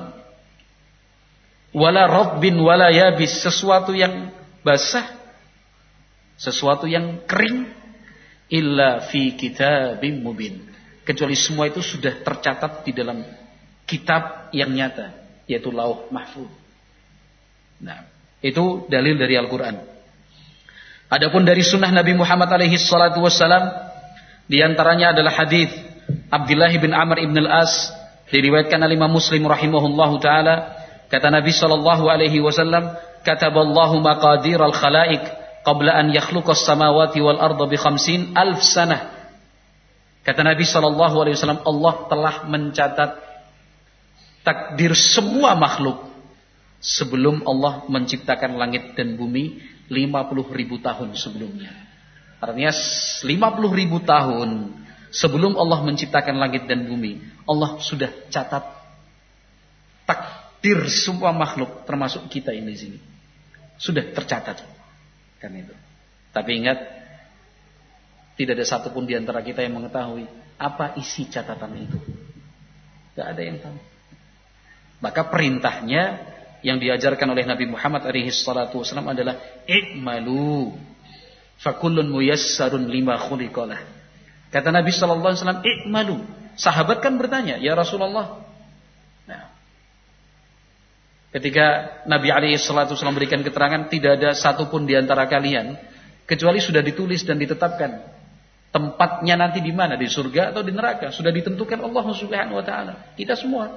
[1.72, 3.42] wala rabbin wala yabis.
[3.42, 4.30] Sesuatu yang
[4.64, 5.08] basah.
[6.36, 7.68] Sesuatu yang kering.
[8.52, 10.60] Illa fi kitabim mubin.
[11.02, 13.24] Kecuali semua itu sudah tercatat di dalam
[13.88, 15.10] kitab yang nyata
[15.50, 16.48] yaitu lauh mahfuz.
[17.82, 18.06] Nah
[18.38, 19.76] itu dalil dari Al-Qur'an.
[21.12, 23.68] Adapun dari sunnah Nabi Muhammad alaihi salatu wassalam
[24.48, 25.68] di antaranya adalah hadis
[26.32, 27.92] Abdullah bin Amr ibn al-As
[28.32, 30.81] diriwayatkan oleh Imam Muslim rahimahullahu taala
[31.12, 35.20] Kata Nabi sallallahu alaihi wasallam, "Kataballahu maqadir al-khalaiq
[35.60, 39.12] qabla an yakhluqa as-samawati wal arda bi khamsin alf sanah."
[40.24, 43.10] Kata Nabi sallallahu alaihi wasallam, Allah telah mencatat
[44.40, 46.00] takdir semua makhluk
[46.80, 49.60] sebelum Allah menciptakan langit dan bumi
[49.92, 51.70] 50 ribu tahun sebelumnya.
[52.40, 53.28] Artinya 50
[53.76, 54.80] ribu tahun
[55.12, 58.81] sebelum Allah menciptakan langit dan bumi, Allah sudah catat
[60.62, 62.98] takdir semua makhluk termasuk kita ini di sini.
[63.82, 64.62] Sudah tercatat.
[65.42, 65.74] Kan itu.
[66.30, 66.78] Tapi ingat
[68.38, 70.22] tidak ada satupun di antara kita yang mengetahui
[70.62, 71.98] apa isi catatan itu.
[73.18, 73.74] Gak ada yang tahu.
[75.02, 76.30] Maka perintahnya
[76.62, 79.34] yang diajarkan oleh Nabi Muhammad alaihi salatu wasallam adalah
[79.66, 80.78] i'malu
[81.58, 83.82] fakullun muyassarun lima khuliqalah.
[84.54, 86.16] Kata Nabi sallallahu alaihi wasallam i'malu.
[86.54, 88.41] Sahabat kan bertanya, "Ya Rasulullah,
[91.32, 95.74] ketika Nabi alaihi salatu wasallam berikan keterangan tidak ada satupun di antara kalian
[96.28, 98.04] kecuali sudah ditulis dan ditetapkan
[98.72, 102.94] tempatnya nanti di mana di surga atau di neraka sudah ditentukan Allah Subhanahu wa taala
[103.16, 103.72] kita semua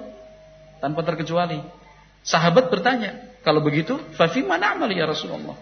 [0.83, 1.85] tanpa terkecuali
[2.25, 5.53] Sahabat bertanya, kalau begitu, fafi mana amal ya Rasulullah?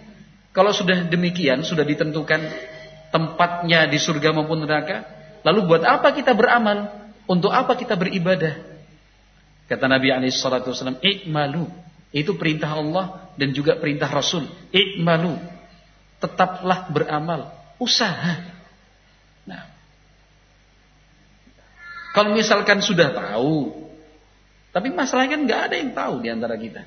[0.56, 2.40] Kalau sudah demikian, sudah ditentukan
[3.12, 5.04] tempatnya di surga maupun neraka,
[5.44, 7.04] lalu buat apa kita beramal?
[7.28, 8.64] Untuk apa kita beribadah?
[9.68, 11.68] Kata Nabi SAW, Ikmalu.
[12.13, 14.45] Itu perintah Allah dan juga perintah Rasul.
[14.69, 15.34] Ikmalu.
[16.21, 17.49] Tetaplah beramal.
[17.82, 18.39] Usaha.
[19.49, 19.65] Nah.
[22.13, 23.84] Kalau misalkan sudah tahu
[24.73, 26.82] tapi masalahnya kan nggak ada yang tahu di antara kita.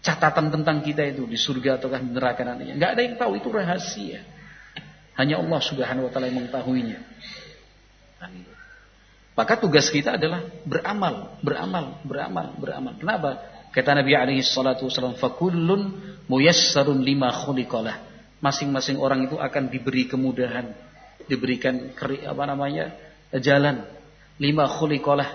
[0.00, 2.80] Catatan tentang kita itu di surga ataukah neraka nantinya.
[2.80, 4.24] Nggak ada yang tahu itu rahasia.
[5.20, 6.98] Hanya Allah Subhanahu wa taala yang mengetahuinya.
[9.36, 12.94] Maka tugas kita adalah beramal, beramal, beramal, beramal.
[12.96, 13.30] Kenapa?
[13.68, 15.94] Kata Nabi alaihi salatu wasallam, "Fakullun
[16.26, 20.70] muyassarun lima khuliqalah." Masing-masing orang itu akan diberi kemudahan,
[21.26, 21.92] diberikan
[22.24, 22.94] apa namanya?
[23.28, 23.84] jalan
[24.40, 25.28] lima khuliqalah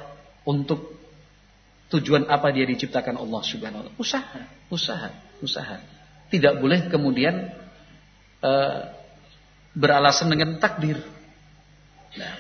[0.50, 0.94] untuk
[1.94, 4.02] Tujuan apa dia diciptakan Allah Subhanahu wa taala?
[4.02, 4.42] Usaha,
[4.74, 5.10] usaha,
[5.46, 5.78] usaha.
[6.34, 7.54] Tidak boleh kemudian
[8.42, 8.80] uh,
[9.78, 10.98] beralasan dengan takdir.
[12.18, 12.34] Nah,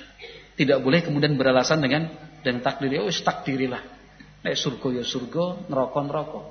[0.58, 2.10] tidak boleh kemudian beralasan dengan
[2.42, 2.98] dengan takdir.
[3.06, 3.86] Wis takdirilah.
[4.44, 6.42] Nek surga ya surga, neraka neraka.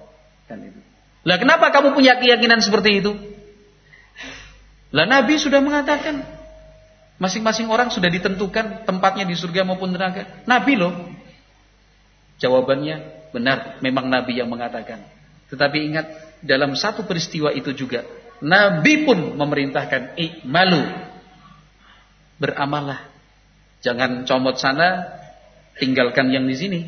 [0.48, 0.80] Kan itu.
[1.22, 3.12] Lah kenapa kamu punya keyakinan seperti itu?
[4.92, 6.24] Lah Nabi sudah mengatakan
[7.20, 10.44] masing-masing orang sudah ditentukan tempatnya di surga maupun neraka.
[10.48, 10.92] Nabi loh
[12.42, 14.98] Jawabannya benar, memang Nabi yang mengatakan.
[15.46, 16.06] Tetapi ingat,
[16.42, 18.02] dalam satu peristiwa itu juga,
[18.42, 20.82] Nabi pun memerintahkan, malu
[22.42, 23.06] Beramallah.
[23.86, 25.06] Jangan comot sana,
[25.78, 26.80] tinggalkan yang di sini.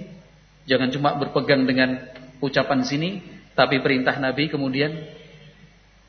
[0.65, 2.01] Jangan cuma berpegang dengan
[2.41, 3.21] ucapan sini,
[3.53, 4.97] tapi perintah Nabi kemudian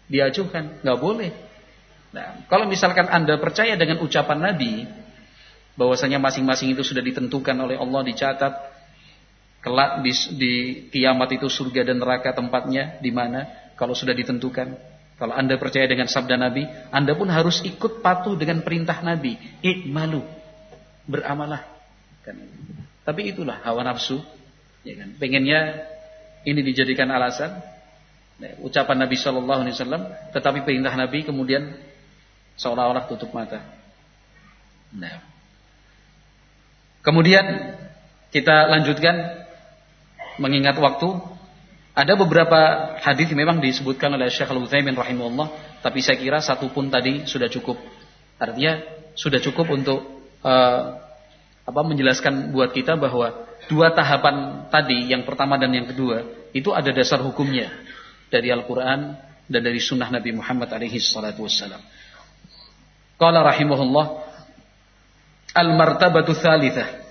[0.08, 0.84] diajukan.
[0.84, 1.32] Nggak boleh.
[2.16, 4.88] Nah, kalau misalkan Anda percaya dengan ucapan Nabi,
[5.76, 8.54] bahwasanya masing-masing itu sudah ditentukan oleh Allah, dicatat,
[9.66, 10.54] Kelak di, di
[10.94, 14.78] kiamat itu surga dan neraka tempatnya di mana kalau sudah ditentukan.
[15.18, 19.34] Kalau Anda percaya dengan sabda Nabi, Anda pun harus ikut patuh dengan perintah Nabi.
[19.66, 20.22] Ikmalu.
[21.10, 21.66] Beramalah.
[23.02, 24.22] Tapi itulah hawa nafsu.
[24.86, 25.10] Ya kan?
[25.18, 25.90] Pengennya
[26.46, 27.58] ini dijadikan alasan.
[28.36, 30.04] Nah, ucapan Nabi Shallallahu Alaihi Wasallam,
[30.36, 31.74] tetapi perintah Nabi kemudian
[32.60, 33.64] seolah-olah tutup mata.
[34.94, 35.24] Nah.
[37.02, 37.76] Kemudian
[38.30, 39.46] kita lanjutkan
[40.38, 41.16] mengingat waktu,
[41.96, 42.60] ada beberapa
[43.00, 47.80] hadis memang disebutkan oleh Syekh Al-Utsaimin rahimahullah, tapi saya kira satu pun tadi sudah cukup.
[48.36, 48.84] Artinya
[49.16, 50.04] sudah cukup untuk
[50.44, 50.82] uh,
[51.66, 56.90] apa menjelaskan buat kita bahwa dua tahapan tadi, yang pertama dan yang kedua, itu ada
[56.94, 57.72] dasar hukumnya
[58.30, 61.82] dari Al-Qur'an dan dari sunnah Nabi Muhammad alaihi salatu wassalam.
[63.16, 64.06] Qala rahimahullah
[65.56, 67.06] al-martabatu tsalitsah.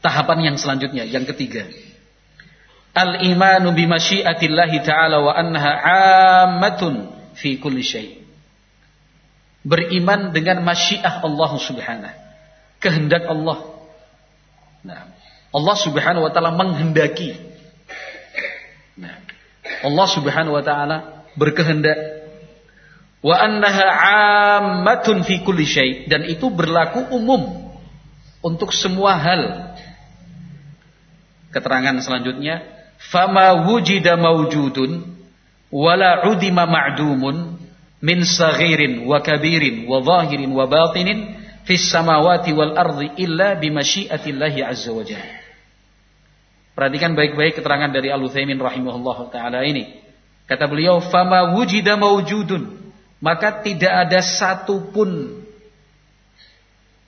[0.00, 1.68] Tahapan yang selanjutnya, yang ketiga.
[2.96, 5.70] Al-imanu bimasyiatillahi ta'ala wa annaha
[6.48, 8.24] ammatun fi kulli syai.
[9.60, 12.16] Beriman dengan masyiah Allah Subhanahu.
[12.80, 13.76] Kehendak Allah.
[14.80, 15.12] Nah,
[15.50, 17.34] Allah Subhanahu wa taala menghendaki.
[18.98, 19.18] Nah,
[19.82, 21.98] Allah Subhanahu wa taala berkehendak
[23.20, 23.86] wa annaha
[24.58, 27.74] ammatun fi kulli syai dan itu berlaku umum
[28.40, 29.74] untuk semua hal.
[31.50, 32.62] Keterangan selanjutnya
[33.10, 35.02] fama wujida mawjudun
[35.74, 37.58] wala udima ma'dumun
[37.98, 41.34] min saghirin wa kabirin wa zahirin wa batinin
[41.66, 45.39] fis samawati wal ardi illa bimasyiatillahi azza wa jalla.
[46.80, 50.00] Perhatikan baik-baik keterangan dari Al-Utsaimin rahimahullah taala ini.
[50.48, 52.80] Kata beliau, "Fama wujida mawjudun."
[53.20, 55.44] Maka tidak ada satupun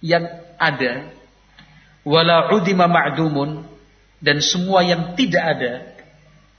[0.05, 0.29] yang
[0.61, 1.09] ada
[2.05, 3.65] wala udima ma'dumun
[4.21, 5.73] dan semua yang tidak ada,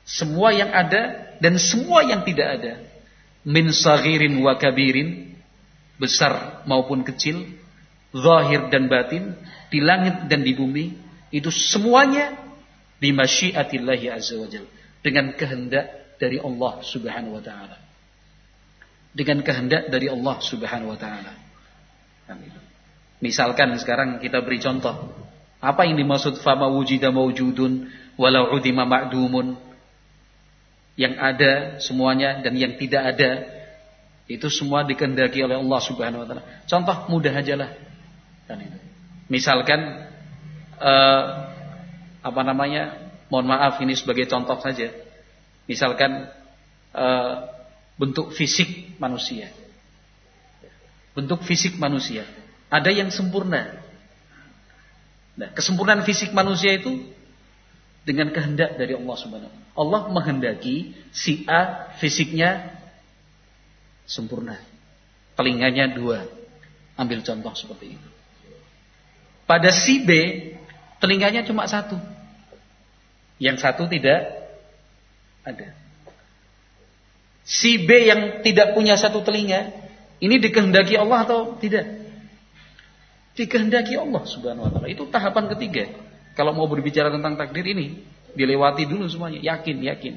[0.10, 2.82] semua yang ada dan semua yang tidak ada,
[3.45, 5.38] min saghirin wa kabirin,
[6.02, 7.45] besar maupun kecil,
[8.10, 9.38] zahir dan batin,
[9.69, 10.97] di langit dan di bumi,
[11.30, 12.41] itu semuanya
[13.04, 14.72] bimasyiatillahi azza wajalla
[15.04, 17.78] dengan kehendak dari Allah Subhanahu wa taala.
[19.12, 21.36] Dengan kehendak dari Allah Subhanahu wa taala.
[23.20, 25.12] Misalkan sekarang kita beri contoh
[25.63, 27.88] Apa yang dimaksud fama wujida mawjudun
[28.20, 29.56] walau udima ma'dumun?
[31.00, 33.32] Yang ada semuanya dan yang tidak ada
[34.28, 36.44] itu semua dikehendaki oleh Allah Subhanahu wa taala.
[36.68, 37.72] Contoh mudah aja lah.
[38.48, 38.60] Kan.
[39.32, 40.04] Misalkan
[40.84, 41.53] uh,
[42.24, 43.12] apa namanya?
[43.28, 44.90] Mohon maaf ini sebagai contoh saja.
[45.68, 46.32] Misalkan
[46.96, 47.34] uh,
[48.00, 49.52] bentuk fisik manusia.
[51.14, 52.26] Bentuk fisik manusia.
[52.72, 53.70] Ada yang sempurna.
[55.34, 57.06] Nah, kesempurnaan fisik manusia itu
[58.06, 62.78] dengan kehendak dari Allah Subhanahu Allah menghendaki si A fisiknya
[64.06, 64.62] sempurna.
[65.34, 66.30] Telinganya dua.
[66.94, 68.10] Ambil contoh seperti itu.
[69.50, 70.12] Pada si B,
[71.02, 71.98] telinganya cuma satu.
[73.44, 74.24] Yang satu tidak
[75.44, 75.76] ada.
[77.44, 79.68] Si B yang tidak punya satu telinga,
[80.24, 81.84] ini dikehendaki Allah atau tidak?
[83.36, 84.88] Dikehendaki Allah subhanahu wa ta'ala.
[84.88, 85.92] Itu tahapan ketiga.
[86.40, 88.00] Kalau mau berbicara tentang takdir ini,
[88.32, 89.44] dilewati dulu semuanya.
[89.44, 90.14] Yakin, yakin.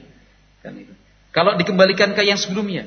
[0.63, 0.95] Kan itu.
[1.35, 2.87] Kalau dikembalikan ke yang sebelumnya,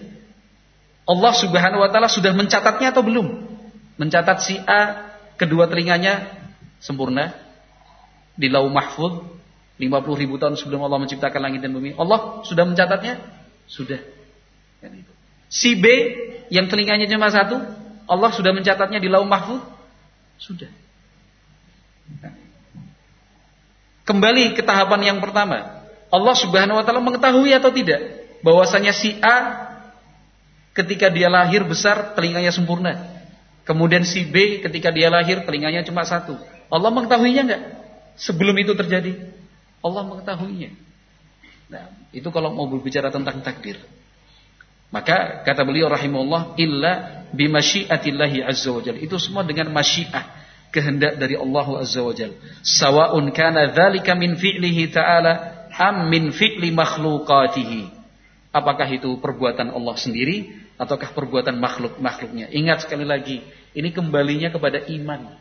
[1.06, 3.46] Allah Subhanahu wa taala sudah mencatatnya atau belum?
[4.00, 6.26] Mencatat si A kedua telinganya
[6.80, 7.36] sempurna
[8.34, 9.39] di Lauh Mahfud
[9.80, 11.96] 50 ribu tahun sebelum Allah menciptakan langit dan bumi.
[11.96, 13.24] Allah sudah mencatatnya?
[13.64, 14.04] Sudah.
[14.84, 15.08] Kan.
[15.48, 15.88] Si B
[16.52, 17.56] yang telinganya cuma satu,
[18.04, 19.64] Allah sudah mencatatnya di Lauh Mahfud?
[20.36, 20.68] Sudah.
[24.04, 25.86] Kembali ke tahapan yang pertama.
[26.10, 28.02] Allah Subhanahu wa taala mengetahui atau tidak
[28.42, 29.70] bahwasanya si A
[30.74, 32.98] ketika dia lahir besar telinganya sempurna.
[33.64, 36.34] Kemudian si B ketika dia lahir telinganya cuma satu.
[36.74, 37.64] Allah mengetahuinya enggak?
[38.18, 39.39] Sebelum itu terjadi.
[39.80, 40.72] Allah mengetahuinya.
[41.70, 43.78] Nah, itu kalau mau berbicara tentang takdir.
[44.90, 46.92] Maka kata beliau rahimahullah illa
[47.30, 48.98] bimasyiatillahi azza wajal.
[48.98, 50.26] Itu semua dengan masyiah,
[50.74, 52.34] kehendak dari Allah azza wajal.
[52.66, 55.34] Sawa'un kana dzalika min fi'lihi ta'ala
[55.78, 58.02] am min fi'li makhluqatihi.
[58.50, 60.50] Apakah itu perbuatan Allah sendiri
[60.82, 62.50] ataukah perbuatan makhluk-makhluknya.
[62.50, 63.46] Ingat sekali lagi,
[63.78, 65.38] ini kembalinya kepada iman.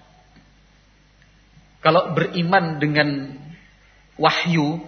[1.80, 3.08] Kalau beriman dengan
[4.18, 4.82] wahyu,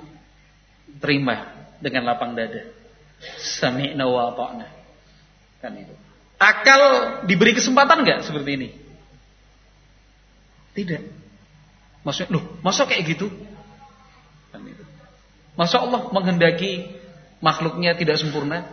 [0.99, 1.49] terima
[1.81, 2.67] dengan lapang dada.
[3.39, 4.67] Sami'na wa ta'na.
[5.63, 5.95] Kan itu.
[6.41, 6.81] Akal
[7.29, 8.69] diberi kesempatan nggak seperti ini?
[10.73, 11.03] Tidak.
[12.01, 13.29] Maksudnya, loh, masa kayak gitu?
[14.49, 14.85] Kan itu.
[15.53, 16.97] Masa Allah menghendaki
[17.45, 18.65] makhluknya tidak sempurna?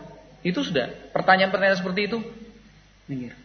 [0.48, 1.12] Itu sudah.
[1.12, 2.24] Pertanyaan-pertanyaan seperti itu
[3.12, 3.36] minggir.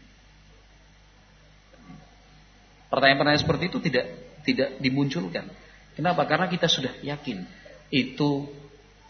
[2.93, 4.07] Pertanyaan-pertanyaan seperti itu tidak
[4.47, 5.51] tidak dimunculkan.
[5.93, 6.25] Kenapa?
[6.25, 7.45] Karena kita sudah yakin
[7.93, 8.49] itu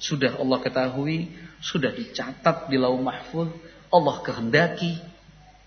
[0.02, 1.30] sudah Allah ketahui,
[1.62, 3.46] sudah dicatat di lauh mahfuz,
[3.92, 4.98] Allah kehendaki,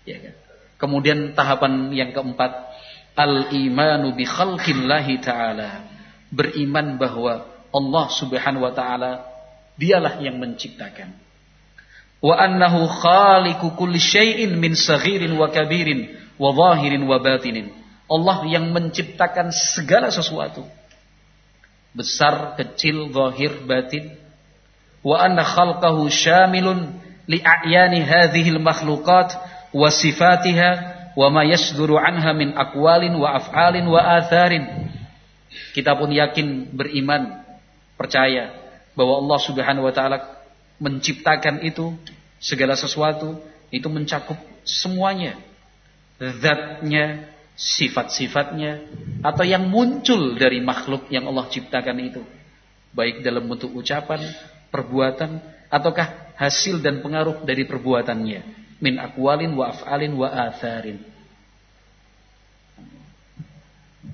[0.04, 0.34] ya kan?
[0.76, 2.52] Kemudian tahapan yang keempat,
[3.16, 5.88] al-imanu bi khalqillahi taala.
[6.28, 9.24] Beriman bahwa Allah Subhanahu wa taala
[9.80, 11.26] dialah yang menciptakan
[12.26, 17.72] wa annahu khaliqu kulli syai'in min saghirin wa kabirin wa zahirin wa batinin.
[18.06, 20.62] Allah yang menciptakan segala sesuatu.
[21.96, 24.12] Besar, kecil, zahir, batin.
[25.00, 29.32] Wa anna khalqahu syamilun li a'yani hadhihi al-makhluqat
[29.72, 30.70] wa sifatiha
[31.16, 34.92] wa ma yasduru anha min aqwalin wa af'alin wa atharin.
[35.72, 37.40] Kita pun yakin beriman,
[37.96, 38.52] percaya
[38.92, 40.18] bahwa Allah Subhanahu wa taala
[40.76, 41.96] menciptakan itu
[42.36, 43.40] segala sesuatu
[43.72, 45.36] itu mencakup semuanya
[46.20, 48.84] zatnya sifat-sifatnya
[49.24, 52.22] atau yang muncul dari makhluk yang Allah ciptakan itu
[52.92, 54.20] baik dalam bentuk ucapan
[54.68, 55.40] perbuatan
[55.72, 58.40] ataukah hasil dan pengaruh dari perbuatannya
[58.78, 61.00] min akwalin wa af'alin wa atharin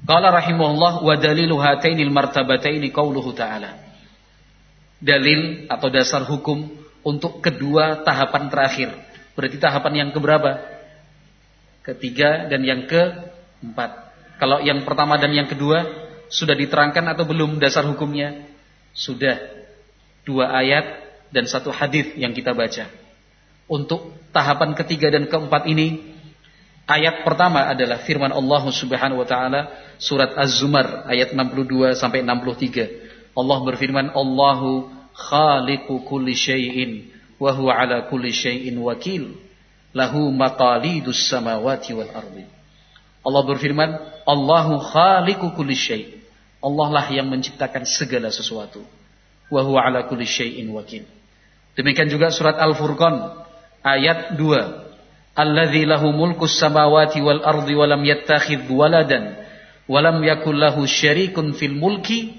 [0.03, 3.79] Qala rahimahullah wa dalilu hatainil martabataini qauluhu ta'ala
[5.03, 6.71] dalil atau dasar hukum
[7.03, 8.91] untuk kedua tahapan terakhir.
[9.35, 10.63] Berarti tahapan yang keberapa?
[11.83, 12.87] Ketiga dan yang
[13.63, 13.91] keempat.
[14.43, 15.87] Kalau yang pertama dan yang kedua
[16.27, 18.43] sudah diterangkan atau belum dasar hukumnya?
[18.91, 19.39] Sudah.
[20.27, 20.99] Dua ayat
[21.31, 22.91] dan satu hadis yang kita baca.
[23.71, 26.13] Untuk tahapan ketiga dan keempat ini
[26.91, 29.61] ayat pertama adalah firman Allah Subhanahu wa taala
[30.03, 33.39] surat Az-Zumar ayat 62 sampai 63.
[33.39, 37.09] Allah berfirman, Allahu khaliqu kulli syai'in
[37.39, 39.39] wa huwa ala kulli syai'in wakil.
[39.93, 42.62] Lahu maqalidus samawati wal ardi.
[43.23, 43.91] Allah berfirman,
[44.27, 46.21] Allahu khaliqu kulli syai'.
[46.63, 48.83] Allah lah yang menciptakan segala sesuatu.
[49.51, 51.03] Wa huwa ala kulli syai'in wakil.
[51.75, 53.47] Demikian juga surat Al-Furqan
[53.83, 55.39] ayat 2.
[55.39, 59.43] Alladzi lahu mulkus samawati wal ardi wa lam yattakhidh waladan
[59.91, 62.39] Walam yakul lahu syarikun fil mulki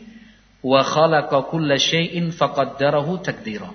[0.63, 3.69] wa khalaqa kulla syai'in faqaddarahu takdira.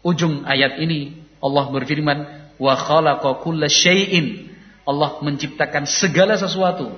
[0.00, 2.18] Ujung ayat ini Allah berfirman
[2.56, 4.55] wa khalaqa kulla syai'in.
[4.86, 6.94] Allah menciptakan segala sesuatu.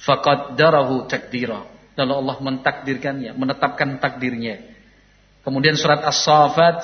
[0.00, 1.66] Faqaddarahu takdira.
[1.98, 4.62] Lalu Allah mentakdirkannya, menetapkan takdirnya.
[5.44, 6.80] Kemudian surat As-Saffat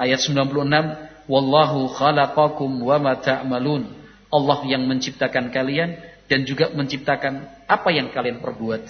[0.00, 3.90] ayat 96, wallahu khalaqakum wa ma ta'malun.
[4.30, 5.98] Allah yang menciptakan kalian
[6.30, 8.86] dan juga menciptakan apa yang kalian perbuat.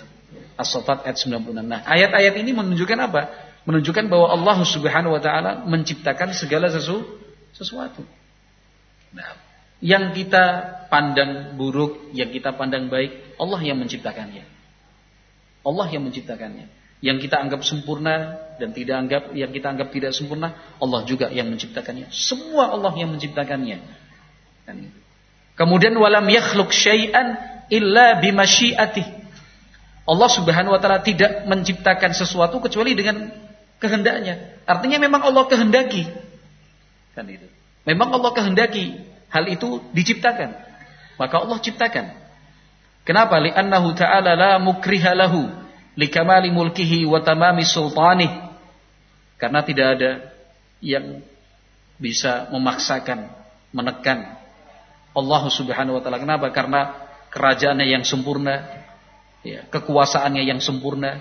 [0.60, 1.64] As-Saffat ayat 96.
[1.64, 3.22] Nah, ayat-ayat ini menunjukkan apa?
[3.66, 7.02] Menunjukkan bahwa Allah Subhanahu wa taala menciptakan segala sesu,
[7.50, 8.06] sesuatu.
[9.10, 9.45] Nah,
[9.86, 10.44] yang kita
[10.90, 14.42] pandang buruk, yang kita pandang baik, Allah yang menciptakannya.
[15.62, 16.66] Allah yang menciptakannya.
[16.98, 21.46] Yang kita anggap sempurna dan tidak anggap yang kita anggap tidak sempurna, Allah juga yang
[21.54, 22.10] menciptakannya.
[22.10, 23.78] Semua Allah yang menciptakannya.
[25.54, 27.38] Kemudian walam yakhluq syai'an
[27.70, 29.06] illa bimasyiatih.
[30.06, 33.30] Allah Subhanahu wa taala tidak menciptakan sesuatu kecuali dengan
[33.78, 34.66] kehendaknya.
[34.66, 36.10] Artinya memang Allah kehendaki.
[37.14, 37.46] Kan itu.
[37.86, 40.56] Memang Allah kehendaki hal itu diciptakan.
[41.20, 42.06] Maka Allah ciptakan.
[43.04, 43.36] Kenapa?
[43.38, 45.46] Li'annahu ta'ala la mukriha lahu
[45.94, 48.32] likamali mulkihi wa tamami sultanih.
[49.36, 50.10] Karena tidak ada
[50.80, 51.20] yang
[52.00, 53.28] bisa memaksakan,
[53.72, 54.36] menekan
[55.16, 56.20] Allah Subhanahu wa taala.
[56.20, 56.52] Kenapa?
[56.52, 56.92] Karena
[57.32, 58.64] kerajaannya yang sempurna,
[59.40, 61.20] ya, kekuasaannya yang sempurna.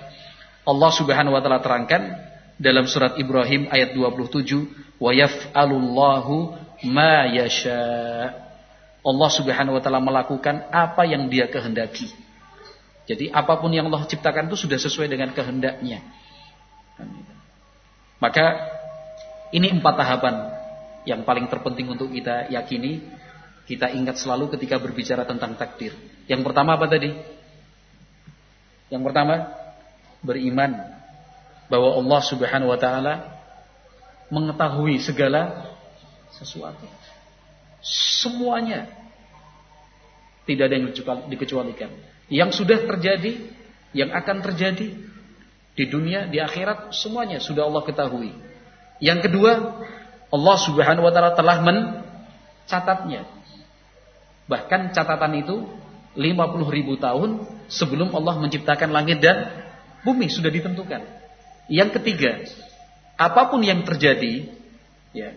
[0.67, 2.11] Allah Subhanahu wa taala terangkan
[2.59, 4.67] dalam surat Ibrahim ayat 27,
[4.99, 8.45] "Wa yaf'alullahu ma yasha."
[9.05, 12.09] Allah Subhanahu wa taala melakukan apa yang Dia kehendaki.
[13.05, 16.01] Jadi apa pun yang Allah ciptakan itu sudah sesuai dengan kehendaknya.
[18.17, 18.45] Maka
[19.53, 20.35] ini empat tahapan
[21.05, 23.05] yang paling terpenting untuk kita yakini,
[23.69, 25.93] kita ingat selalu ketika berbicara tentang takdir.
[26.25, 27.13] Yang pertama apa tadi?
[28.89, 29.53] Yang pertama,
[30.25, 30.81] beriman
[31.69, 33.13] bahwa Allah Subhanahu wa taala
[34.33, 35.74] mengetahui segala
[36.35, 36.85] sesuatu.
[37.85, 38.89] Semuanya
[40.45, 40.87] tidak ada yang
[41.29, 41.91] dikecualikan.
[42.29, 43.37] Yang sudah terjadi,
[43.93, 44.87] yang akan terjadi
[45.75, 48.33] di dunia, di akhirat, semuanya sudah Allah ketahui.
[49.03, 49.51] Yang kedua,
[50.31, 53.27] Allah Subhanahu wa taala telah mencatatnya.
[54.45, 55.55] Bahkan catatan itu
[56.15, 59.51] 50 ribu tahun sebelum Allah menciptakan langit dan
[60.05, 61.01] bumi sudah ditentukan.
[61.67, 62.45] Yang ketiga,
[63.17, 64.47] apa pun yang terjadi,
[65.11, 65.33] ya,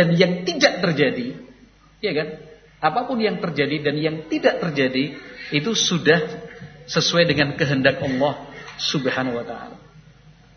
[0.00, 1.36] dan yang tidak terjadi,
[2.00, 2.28] ya kan?
[2.80, 5.12] Apa pun yang terjadi dan yang tidak terjadi
[5.52, 6.48] itu sudah
[6.88, 8.48] sesuai dengan kehendak Allah
[8.80, 9.76] Subhanahu wa taala.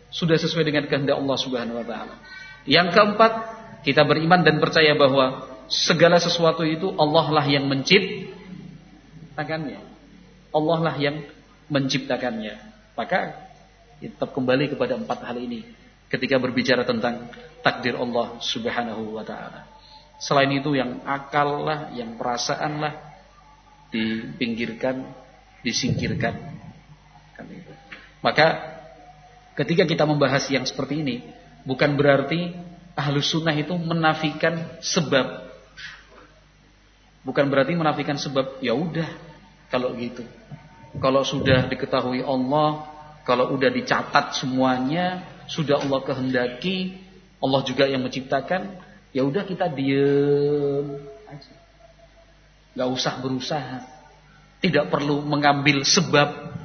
[0.08, 2.16] Sudah sesuai dengan kehendak Allah Subhanahu wa taala.
[2.64, 3.32] Yang keempat,
[3.84, 8.32] kita beriman dan percaya bahwa segala sesuatu itu Allah lah yang mencipt
[9.36, 9.80] menciptakannya.
[10.56, 11.20] Allah lah yang
[11.68, 12.54] menciptakannya.
[12.96, 13.36] Maka
[14.00, 15.83] tetap kembali kepada empat hal ini
[16.14, 17.28] ketika berbicara tentang
[17.60, 19.66] takdir Allah Subhanahu wa taala.
[20.22, 22.94] Selain itu yang akal lah, yang perasaan lah
[23.90, 25.04] dipinggirkan,
[25.66, 26.34] disingkirkan.
[27.34, 27.44] Kan
[28.22, 28.46] Maka
[29.58, 31.16] ketika kita membahas yang seperti ini,
[31.66, 32.54] bukan berarti
[32.94, 35.44] ahlu sunnah itu menafikan sebab
[37.24, 39.08] Bukan berarti menafikan sebab ya udah
[39.72, 40.20] kalau gitu.
[41.00, 42.84] Kalau sudah diketahui Allah,
[43.24, 46.96] kalau udah dicatat semuanya, sudah Allah kehendaki,
[47.40, 48.80] Allah juga yang menciptakan,
[49.12, 51.54] ya udah kita diem aja.
[52.74, 53.78] Gak usah berusaha.
[54.64, 56.56] Tidak perlu mengambil sebab.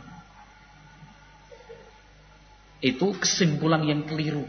[2.80, 4.48] Itu kesimpulan yang keliru.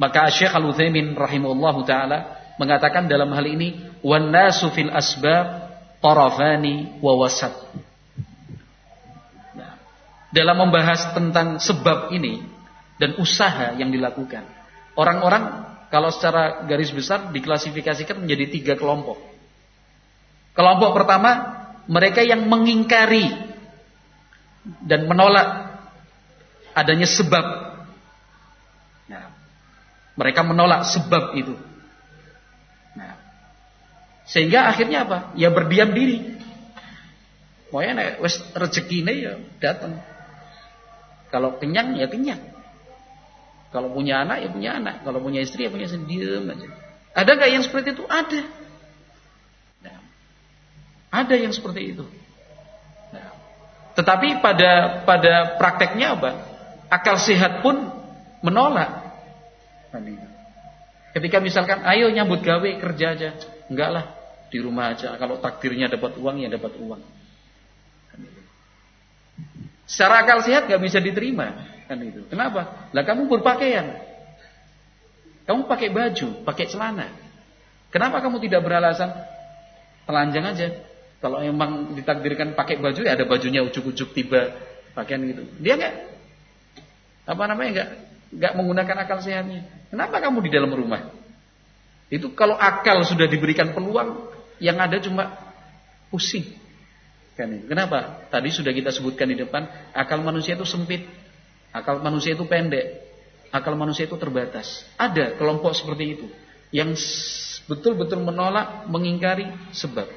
[0.00, 5.68] Maka Syekh Al-Utsaimin rahimahullahu taala mengatakan dalam hal ini wan nasu asbab
[6.00, 7.52] tarafani wa wasat.
[9.52, 9.76] Nah,
[10.32, 12.57] dalam membahas tentang sebab ini
[12.98, 14.44] dan usaha yang dilakukan.
[14.98, 19.16] Orang-orang kalau secara garis besar diklasifikasikan menjadi tiga kelompok.
[20.52, 21.30] Kelompok pertama,
[21.86, 23.30] mereka yang mengingkari
[24.84, 25.78] dan menolak
[26.74, 27.46] adanya sebab.
[29.08, 29.32] Nah,
[30.18, 31.54] mereka menolak sebab itu.
[34.28, 35.32] Sehingga akhirnya apa?
[35.40, 36.36] Ya berdiam diri.
[37.72, 39.96] Pokoknya nek wis rezekine ya datang.
[41.32, 42.40] Kalau kenyang ya kenyang.
[43.68, 45.04] Kalau punya anak ya punya anak.
[45.04, 46.68] Kalau punya istri ya punya sendiri aja.
[47.12, 48.04] Ada nggak yang seperti itu?
[48.08, 48.40] Ada.
[49.84, 49.98] Nah,
[51.12, 52.04] ada yang seperti itu.
[53.12, 53.28] Nah,
[53.92, 56.30] tetapi pada pada prakteknya apa?
[56.88, 57.92] Akal sehat pun
[58.40, 59.04] menolak.
[61.12, 63.30] Ketika misalkan, ayo nyambut gawe kerja aja,
[63.68, 64.04] enggak lah
[64.48, 65.12] di rumah aja.
[65.20, 67.02] Kalau takdirnya dapat uang ya dapat uang.
[69.88, 72.28] Secara akal sehat nggak bisa diterima kan itu.
[72.28, 72.92] Kenapa?
[72.92, 73.96] Lah kamu berpakaian.
[75.48, 77.08] Kamu pakai baju, pakai celana.
[77.88, 79.08] Kenapa kamu tidak beralasan
[80.04, 80.68] telanjang aja?
[81.18, 84.54] Kalau emang ditakdirkan pakai baju ya ada bajunya ujuk-ujuk tiba
[84.92, 85.42] pakaian gitu.
[85.58, 85.94] Dia nggak
[87.26, 87.88] apa namanya nggak
[88.38, 89.64] nggak menggunakan akal sehatnya.
[89.88, 91.10] Kenapa kamu di dalam rumah?
[92.12, 94.28] Itu kalau akal sudah diberikan peluang,
[94.60, 95.36] yang ada cuma
[96.12, 96.44] pusing.
[97.36, 97.70] Kan itu.
[97.70, 98.26] Kenapa?
[98.32, 99.64] Tadi sudah kita sebutkan di depan,
[99.94, 101.06] akal manusia itu sempit,
[101.72, 103.04] akal manusia itu pendek,
[103.52, 104.84] akal manusia itu terbatas.
[104.96, 106.26] Ada kelompok seperti itu
[106.72, 106.92] yang
[107.68, 110.08] betul-betul menolak, mengingkari sebab.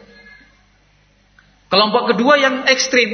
[1.72, 3.12] Kelompok kedua yang ekstrim.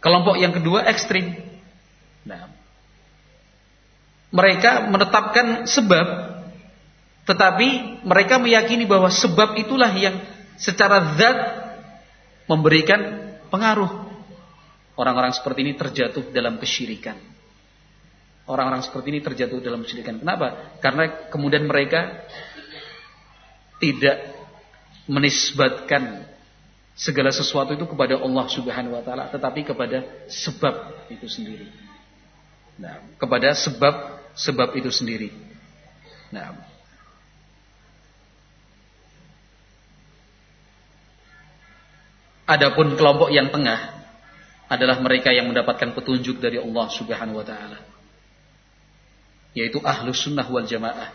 [0.00, 1.36] Kelompok yang kedua ekstrim.
[2.24, 2.48] Nah,
[4.32, 6.06] mereka menetapkan sebab,
[7.28, 10.16] tetapi mereka meyakini bahwa sebab itulah yang
[10.56, 11.38] secara zat
[12.48, 14.09] memberikan pengaruh.
[15.00, 17.16] Orang-orang seperti ini terjatuh dalam kesyirikan.
[18.44, 20.20] Orang-orang seperti ini terjatuh dalam kesyirikan.
[20.20, 20.76] Kenapa?
[20.84, 22.28] Karena kemudian mereka
[23.80, 24.28] tidak
[25.08, 26.28] menisbatkan
[26.92, 31.72] segala sesuatu itu kepada Allah Subhanahu wa taala, tetapi kepada sebab itu sendiri.
[32.76, 35.32] Nah, kepada sebab sebab itu sendiri.
[36.28, 36.52] Nah,
[42.50, 43.99] Adapun kelompok yang tengah
[44.70, 47.82] adalah mereka yang mendapatkan petunjuk dari Allah Subhanahu wa taala.
[49.50, 51.10] Yaitu ahlu sunnah wal jamaah.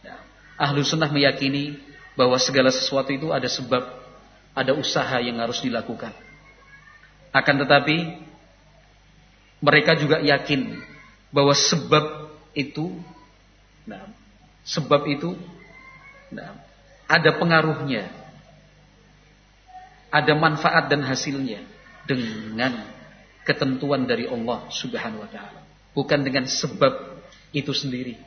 [0.00, 0.16] Ya.
[0.56, 1.76] Ahlu sunnah meyakini
[2.16, 3.84] bahwa segala sesuatu itu ada sebab,
[4.56, 6.16] ada usaha yang harus dilakukan.
[7.28, 8.24] Akan tetapi
[9.60, 10.80] mereka juga yakin
[11.28, 12.88] bahwa sebab itu
[13.84, 14.08] nah,
[14.64, 15.36] sebab itu
[16.32, 16.56] nah,
[17.08, 18.08] ada pengaruhnya
[20.12, 21.64] ada manfaat dan hasilnya
[22.06, 22.72] dengan
[23.42, 25.60] ketentuan dari Allah Subhanahu wa taala,
[25.94, 27.22] bukan dengan sebab
[27.54, 28.18] itu sendiri.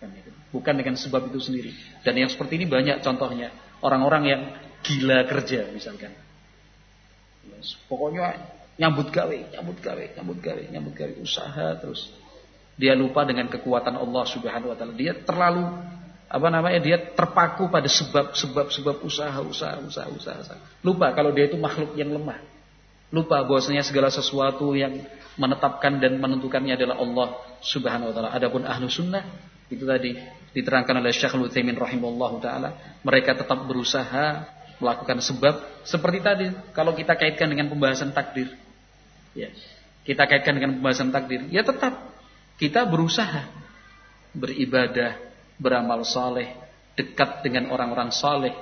[0.00, 0.12] Kan
[0.50, 1.72] bukan dengan sebab itu sendiri.
[2.04, 3.52] Dan yang seperti ini banyak contohnya.
[3.80, 4.42] Orang-orang yang
[4.84, 6.12] gila kerja misalkan.
[7.88, 8.36] Pokoknya
[8.76, 12.12] nyambut gawe, nyambut gawe, nyambut gawe, nyambut gawe, usaha terus.
[12.80, 14.96] Dia lupa dengan kekuatan Allah Subhanahu wa taala.
[14.96, 15.64] Dia terlalu
[16.30, 20.54] apa namanya dia terpaku pada sebab sebab usaha usaha usaha, usaha.
[20.86, 22.38] lupa kalau dia itu makhluk yang lemah
[23.10, 25.02] lupa bahwasanya segala sesuatu yang
[25.38, 27.28] menetapkan dan menentukannya adalah Allah
[27.62, 29.26] Subhanahu wa taala adapun ahlu sunnah
[29.70, 30.14] itu tadi
[30.54, 32.70] diterangkan oleh Syekh Utsaimin rahimahullah taala
[33.02, 34.46] mereka tetap berusaha
[34.80, 35.54] melakukan sebab
[35.84, 38.50] seperti tadi kalau kita kaitkan dengan pembahasan takdir
[39.34, 39.50] ya
[40.06, 42.10] kita kaitkan dengan pembahasan takdir ya tetap
[42.60, 43.48] kita berusaha
[44.36, 45.16] beribadah
[45.60, 46.56] beramal saleh,
[46.96, 48.54] dekat dengan orang-orang saleh.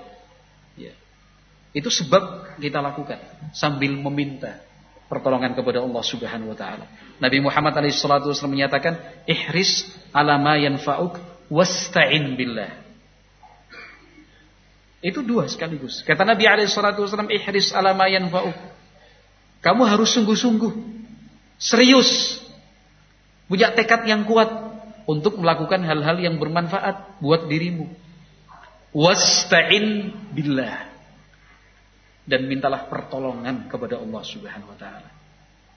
[1.77, 3.21] Itu sebab kita lakukan
[3.53, 4.65] sambil meminta
[5.09, 6.85] pertolongan kepada Allah Subhanahu wa taala.
[7.19, 11.17] Nabi Muhammad SAW menyatakan, "Ihris ala ma yanfa'uk
[11.49, 12.73] wasta'in billah."
[15.01, 16.05] Itu dua sekaligus.
[16.05, 18.57] Kata Nabi SAW, "Ihris ala ma yanfa'uk."
[19.59, 20.73] Kamu harus sungguh-sungguh,
[21.59, 22.39] serius,
[23.51, 24.47] punya tekad yang kuat
[25.09, 27.91] untuk melakukan hal-hal yang bermanfaat buat dirimu.
[28.93, 30.98] Wasta'in billah.
[32.29, 35.09] Dan mintalah pertolongan kepada Allah Subhanahu wa taala.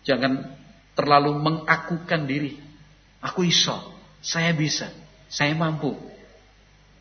[0.03, 0.51] Jangan
[0.99, 2.59] terlalu mengakukan diri.
[3.23, 4.91] Aku iso, saya bisa,
[5.31, 5.95] saya mampu.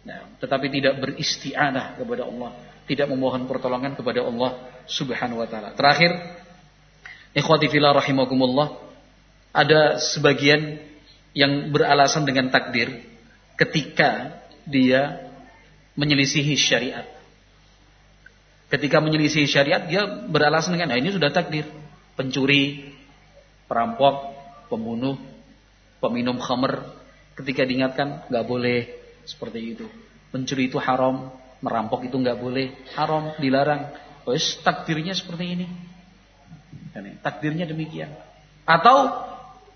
[0.07, 2.55] Nah, tetapi tidak beristianah kepada Allah,
[2.86, 5.74] tidak memohon pertolongan kepada Allah Subhanahu wa taala.
[5.74, 6.14] Terakhir,
[7.34, 8.78] ikhwati fillah rahimakumullah,
[9.51, 10.78] ada sebagian
[11.34, 13.03] yang beralasan dengan takdir
[13.59, 15.30] ketika dia
[15.94, 17.07] menyelisihi syariat.
[18.70, 21.66] Ketika menyelisihi syariat dia beralasan dengan nah ini sudah takdir.
[22.14, 22.94] Pencuri,
[23.66, 24.30] perampok,
[24.70, 25.18] pembunuh,
[25.98, 26.84] peminum khamer
[27.34, 28.86] ketika diingatkan nggak boleh
[29.26, 29.86] seperti itu.
[30.30, 33.90] Pencuri itu haram, merampok itu nggak boleh, haram, dilarang.
[34.28, 35.66] Wes takdirnya seperti ini.
[37.24, 38.14] Takdirnya demikian.
[38.68, 39.10] Atau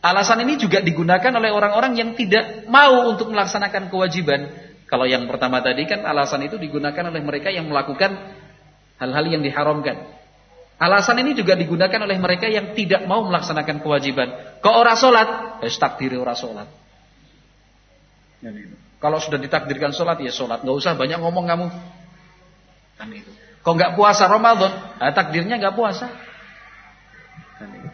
[0.04, 4.52] Alasan ini juga digunakan oleh orang-orang yang tidak mau untuk melaksanakan kewajiban.
[4.84, 8.12] Kalau yang pertama tadi kan alasan itu digunakan oleh mereka yang melakukan
[8.98, 10.14] hal-hal yang diharamkan.
[10.74, 14.58] Alasan ini juga digunakan oleh mereka yang tidak mau melaksanakan kewajiban.
[14.58, 15.28] Kok ora sholat?
[15.62, 16.66] Ya takdiri ora sholat.
[18.98, 20.66] Kalau sudah ditakdirkan sholat ya sholat.
[20.66, 21.66] Gak usah banyak ngomong kamu.
[22.98, 23.30] Kan itu.
[23.64, 24.72] Kok nggak puasa Ramadan?
[25.00, 26.12] Nah, takdirnya nggak puasa.
[27.64, 27.88] Itu.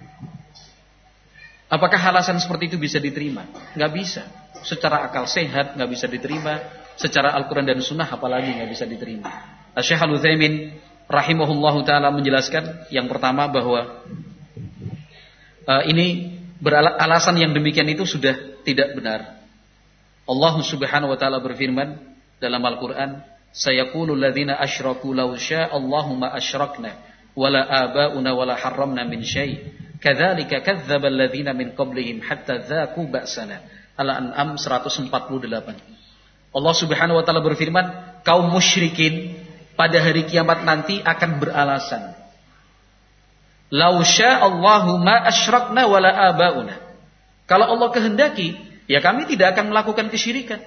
[1.70, 3.46] Apakah alasan seperti itu bisa diterima?
[3.78, 4.22] Nggak bisa.
[4.66, 6.58] Secara akal sehat nggak bisa diterima.
[6.98, 9.30] Secara Al-Quran dan Sunnah apalagi nggak bisa diterima.
[9.78, 10.74] Syekh Al-Uthaymin
[11.10, 14.06] rahimahullah taala menjelaskan yang pertama bahwa
[15.66, 19.42] uh, ini beralasan yang demikian itu sudah tidak benar.
[20.30, 21.98] Allah Subhanahu wa taala berfirman
[22.38, 26.94] dalam Al-Qur'an, "Sayaqulu alladziina asyraku law syaa Allahumma asyrakna
[27.34, 29.58] wala abauna wala harramna min syai."
[29.98, 33.60] Kadzalika kadzdzaba alladziina min qablihim hatta dzaqu ba'sana.
[33.98, 35.12] Al-An'am 148.
[36.50, 37.86] Allah Subhanahu wa taala berfirman,
[38.24, 39.34] kaum musyrikin
[39.74, 42.14] pada hari kiamat nanti akan beralasan.
[43.70, 46.74] Lau Allahu ma asyrakna wala abauna.
[47.46, 48.58] Kalau Allah kehendaki,
[48.90, 50.58] ya kami tidak akan melakukan kesyirikan.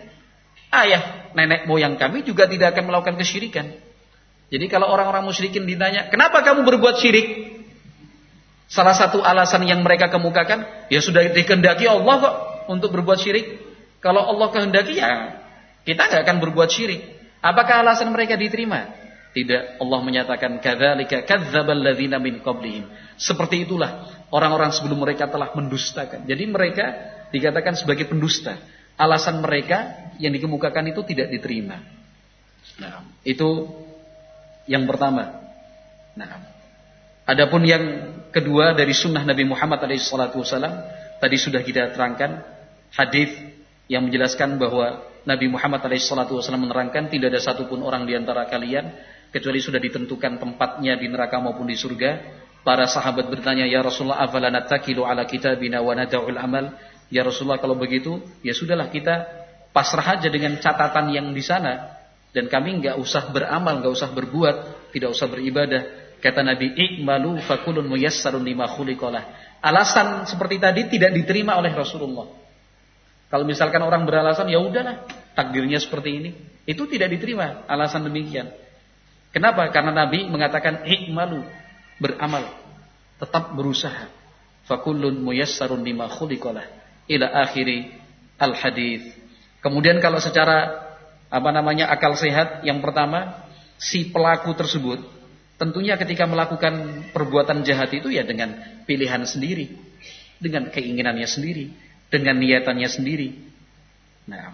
[0.72, 3.76] Ayah, nenek moyang kami juga tidak akan melakukan kesyirikan.
[4.50, 7.58] Jadi kalau orang-orang musyrikin ditanya, kenapa kamu berbuat syirik?
[8.70, 12.36] Salah satu alasan yang mereka kemukakan, ya sudah dikehendaki Allah kok
[12.74, 13.60] untuk berbuat syirik.
[14.02, 15.40] Kalau Allah kehendaki ya
[15.86, 17.13] kita nggak akan berbuat syirik.
[17.44, 18.88] Apakah alasan mereka diterima?
[19.36, 19.84] Tidak.
[19.84, 22.88] Allah menyatakan kadzalika kadzdzabal ladzina min qablihim.
[23.20, 26.24] Seperti itulah orang-orang sebelum mereka telah mendustakan.
[26.24, 26.86] Jadi mereka
[27.36, 28.56] dikatakan sebagai pendusta.
[28.96, 31.82] Alasan mereka yang dikemukakan itu tidak diterima.
[32.80, 33.68] Nah, itu
[34.70, 35.44] yang pertama.
[36.14, 36.46] Nah,
[37.28, 37.84] adapun yang
[38.30, 40.62] kedua dari sunnah Nabi Muhammad SAW
[41.20, 42.46] tadi sudah kita terangkan
[42.94, 43.34] hadis
[43.90, 48.92] yang menjelaskan bahwa Nabi Muhammad SAW menerangkan tidak ada satupun orang di antara kalian
[49.32, 52.42] kecuali sudah ditentukan tempatnya di neraka maupun di surga.
[52.64, 56.76] Para sahabat bertanya, "Ya Rasulullah, afala natakilu ala kitabina wa nada'ul amal?"
[57.12, 59.28] Ya Rasulullah, kalau begitu, ya sudahlah kita
[59.76, 62.00] pasrah aja dengan catatan yang di sana
[62.32, 64.56] dan kami nggak usah beramal, nggak usah berbuat,
[64.96, 65.82] tidak usah beribadah.
[66.24, 72.43] Kata Nabi, "Ikmalu fakulun muyassarun lima khuliqalah." Alasan seperti tadi tidak diterima oleh Rasulullah.
[73.34, 76.30] Kalau misalkan orang beralasan, ya udahlah, takdirnya seperti ini,
[76.70, 78.54] itu tidak diterima alasan demikian.
[79.34, 79.74] Kenapa?
[79.74, 81.42] Karena Nabi mengatakan ikmalu,
[81.98, 82.46] beramal,
[83.18, 84.06] tetap berusaha.
[84.70, 86.62] Fakullun muyassarun lima khuliqalah
[87.10, 87.90] ila akhiri
[88.38, 89.02] al hadis.
[89.66, 90.86] Kemudian kalau secara
[91.34, 93.50] apa namanya akal sehat yang pertama
[93.82, 95.02] si pelaku tersebut
[95.58, 98.54] tentunya ketika melakukan perbuatan jahat itu ya dengan
[98.86, 99.74] pilihan sendiri,
[100.38, 101.74] dengan keinginannya sendiri,
[102.14, 103.34] dengan niatannya sendiri.
[104.30, 104.54] Nah,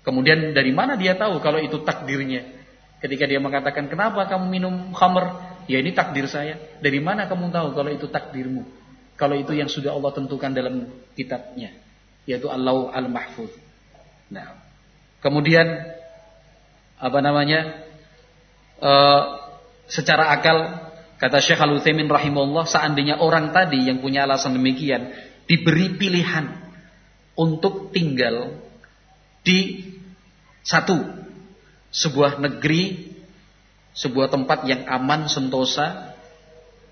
[0.00, 2.56] kemudian dari mana dia tahu kalau itu takdirnya?
[3.04, 5.36] Ketika dia mengatakan, kenapa kamu minum khamr?
[5.68, 6.56] Ya ini takdir saya.
[6.80, 8.64] Dari mana kamu tahu kalau itu takdirmu?
[9.20, 11.76] Kalau itu yang sudah Allah tentukan dalam kitabnya.
[12.24, 13.52] Yaitu Allah al-Mahfuz.
[14.32, 14.56] Nah,
[15.20, 15.68] kemudian
[16.98, 17.84] apa namanya?
[18.78, 19.22] Uh,
[19.90, 20.86] secara akal
[21.18, 25.10] kata Syekh Al-Utsaimin rahimahullah seandainya orang tadi yang punya alasan demikian
[25.48, 26.52] diberi pilihan
[27.34, 28.52] untuk tinggal
[29.40, 29.88] di
[30.60, 31.00] satu
[31.88, 33.16] sebuah negeri,
[33.96, 36.12] sebuah tempat yang aman, sentosa,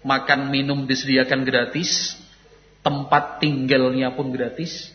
[0.01, 2.17] makan minum disediakan gratis,
[2.81, 4.89] tempat tinggalnya pun gratis,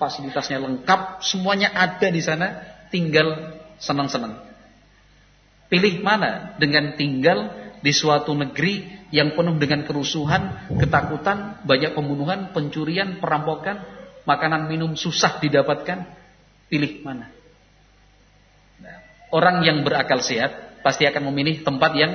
[0.00, 4.40] fasilitasnya lengkap, semuanya ada di sana, tinggal senang-senang.
[5.68, 7.52] Pilih mana dengan tinggal
[7.84, 13.78] di suatu negeri yang penuh dengan kerusuhan, ketakutan, banyak pembunuhan, pencurian, perampokan,
[14.26, 16.02] makanan minum susah didapatkan,
[16.66, 17.30] pilih mana?
[19.30, 22.12] Orang yang berakal sehat pasti akan memilih tempat yang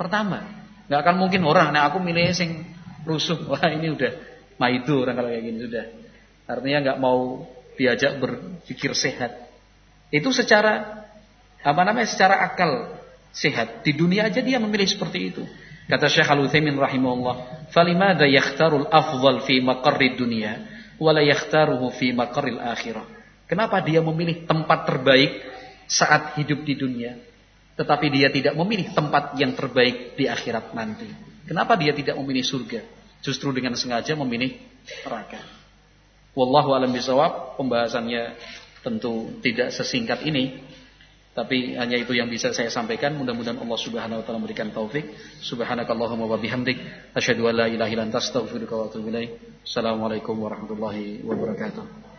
[0.00, 0.44] pertama.
[0.88, 2.64] Gak akan mungkin orang, nah aku milih sing
[3.04, 3.36] rusuh.
[3.52, 4.12] Wah ini udah
[4.56, 5.84] maidu orang kalau kayak gini sudah.
[6.44, 7.48] Artinya nggak mau
[7.80, 9.48] diajak berpikir sehat.
[10.12, 11.04] Itu secara
[11.64, 12.08] apa namanya?
[12.08, 12.96] Secara akal
[13.32, 13.86] sehat.
[13.86, 15.44] Di dunia aja dia memilih seperti itu.
[15.90, 20.62] Kata Syekh Al-Utsaimin rahimahullah, "Falimada yakhtarul afdal fi maqarrid dunya
[21.02, 23.02] wa la yakhtaruhu fi maqarril akhirah?"
[23.50, 25.42] Kenapa dia memilih tempat terbaik
[25.90, 27.18] saat hidup di dunia,
[27.74, 31.10] tetapi dia tidak memilih tempat yang terbaik di akhirat nanti.
[31.50, 32.86] Kenapa dia tidak memilih surga?
[33.18, 34.54] Justru dengan sengaja memilih
[35.02, 35.42] neraka.
[36.38, 38.38] Wallahu alam bisawab, pembahasannya
[38.86, 40.62] tentu tidak sesingkat ini,
[41.30, 43.14] tapi hanya itu yang bisa saya sampaikan.
[43.14, 45.14] Mudah-mudahan Allah Subhanahu wa taala memberikan taufik.
[45.38, 46.76] Subhanakallahumma wa bihamdik
[47.14, 49.62] asyhadu an la ilaha illa anta astaghfiruka wa atubu ilaik.
[49.62, 52.09] Assalamualaikum warahmatullahi wabarakatuh.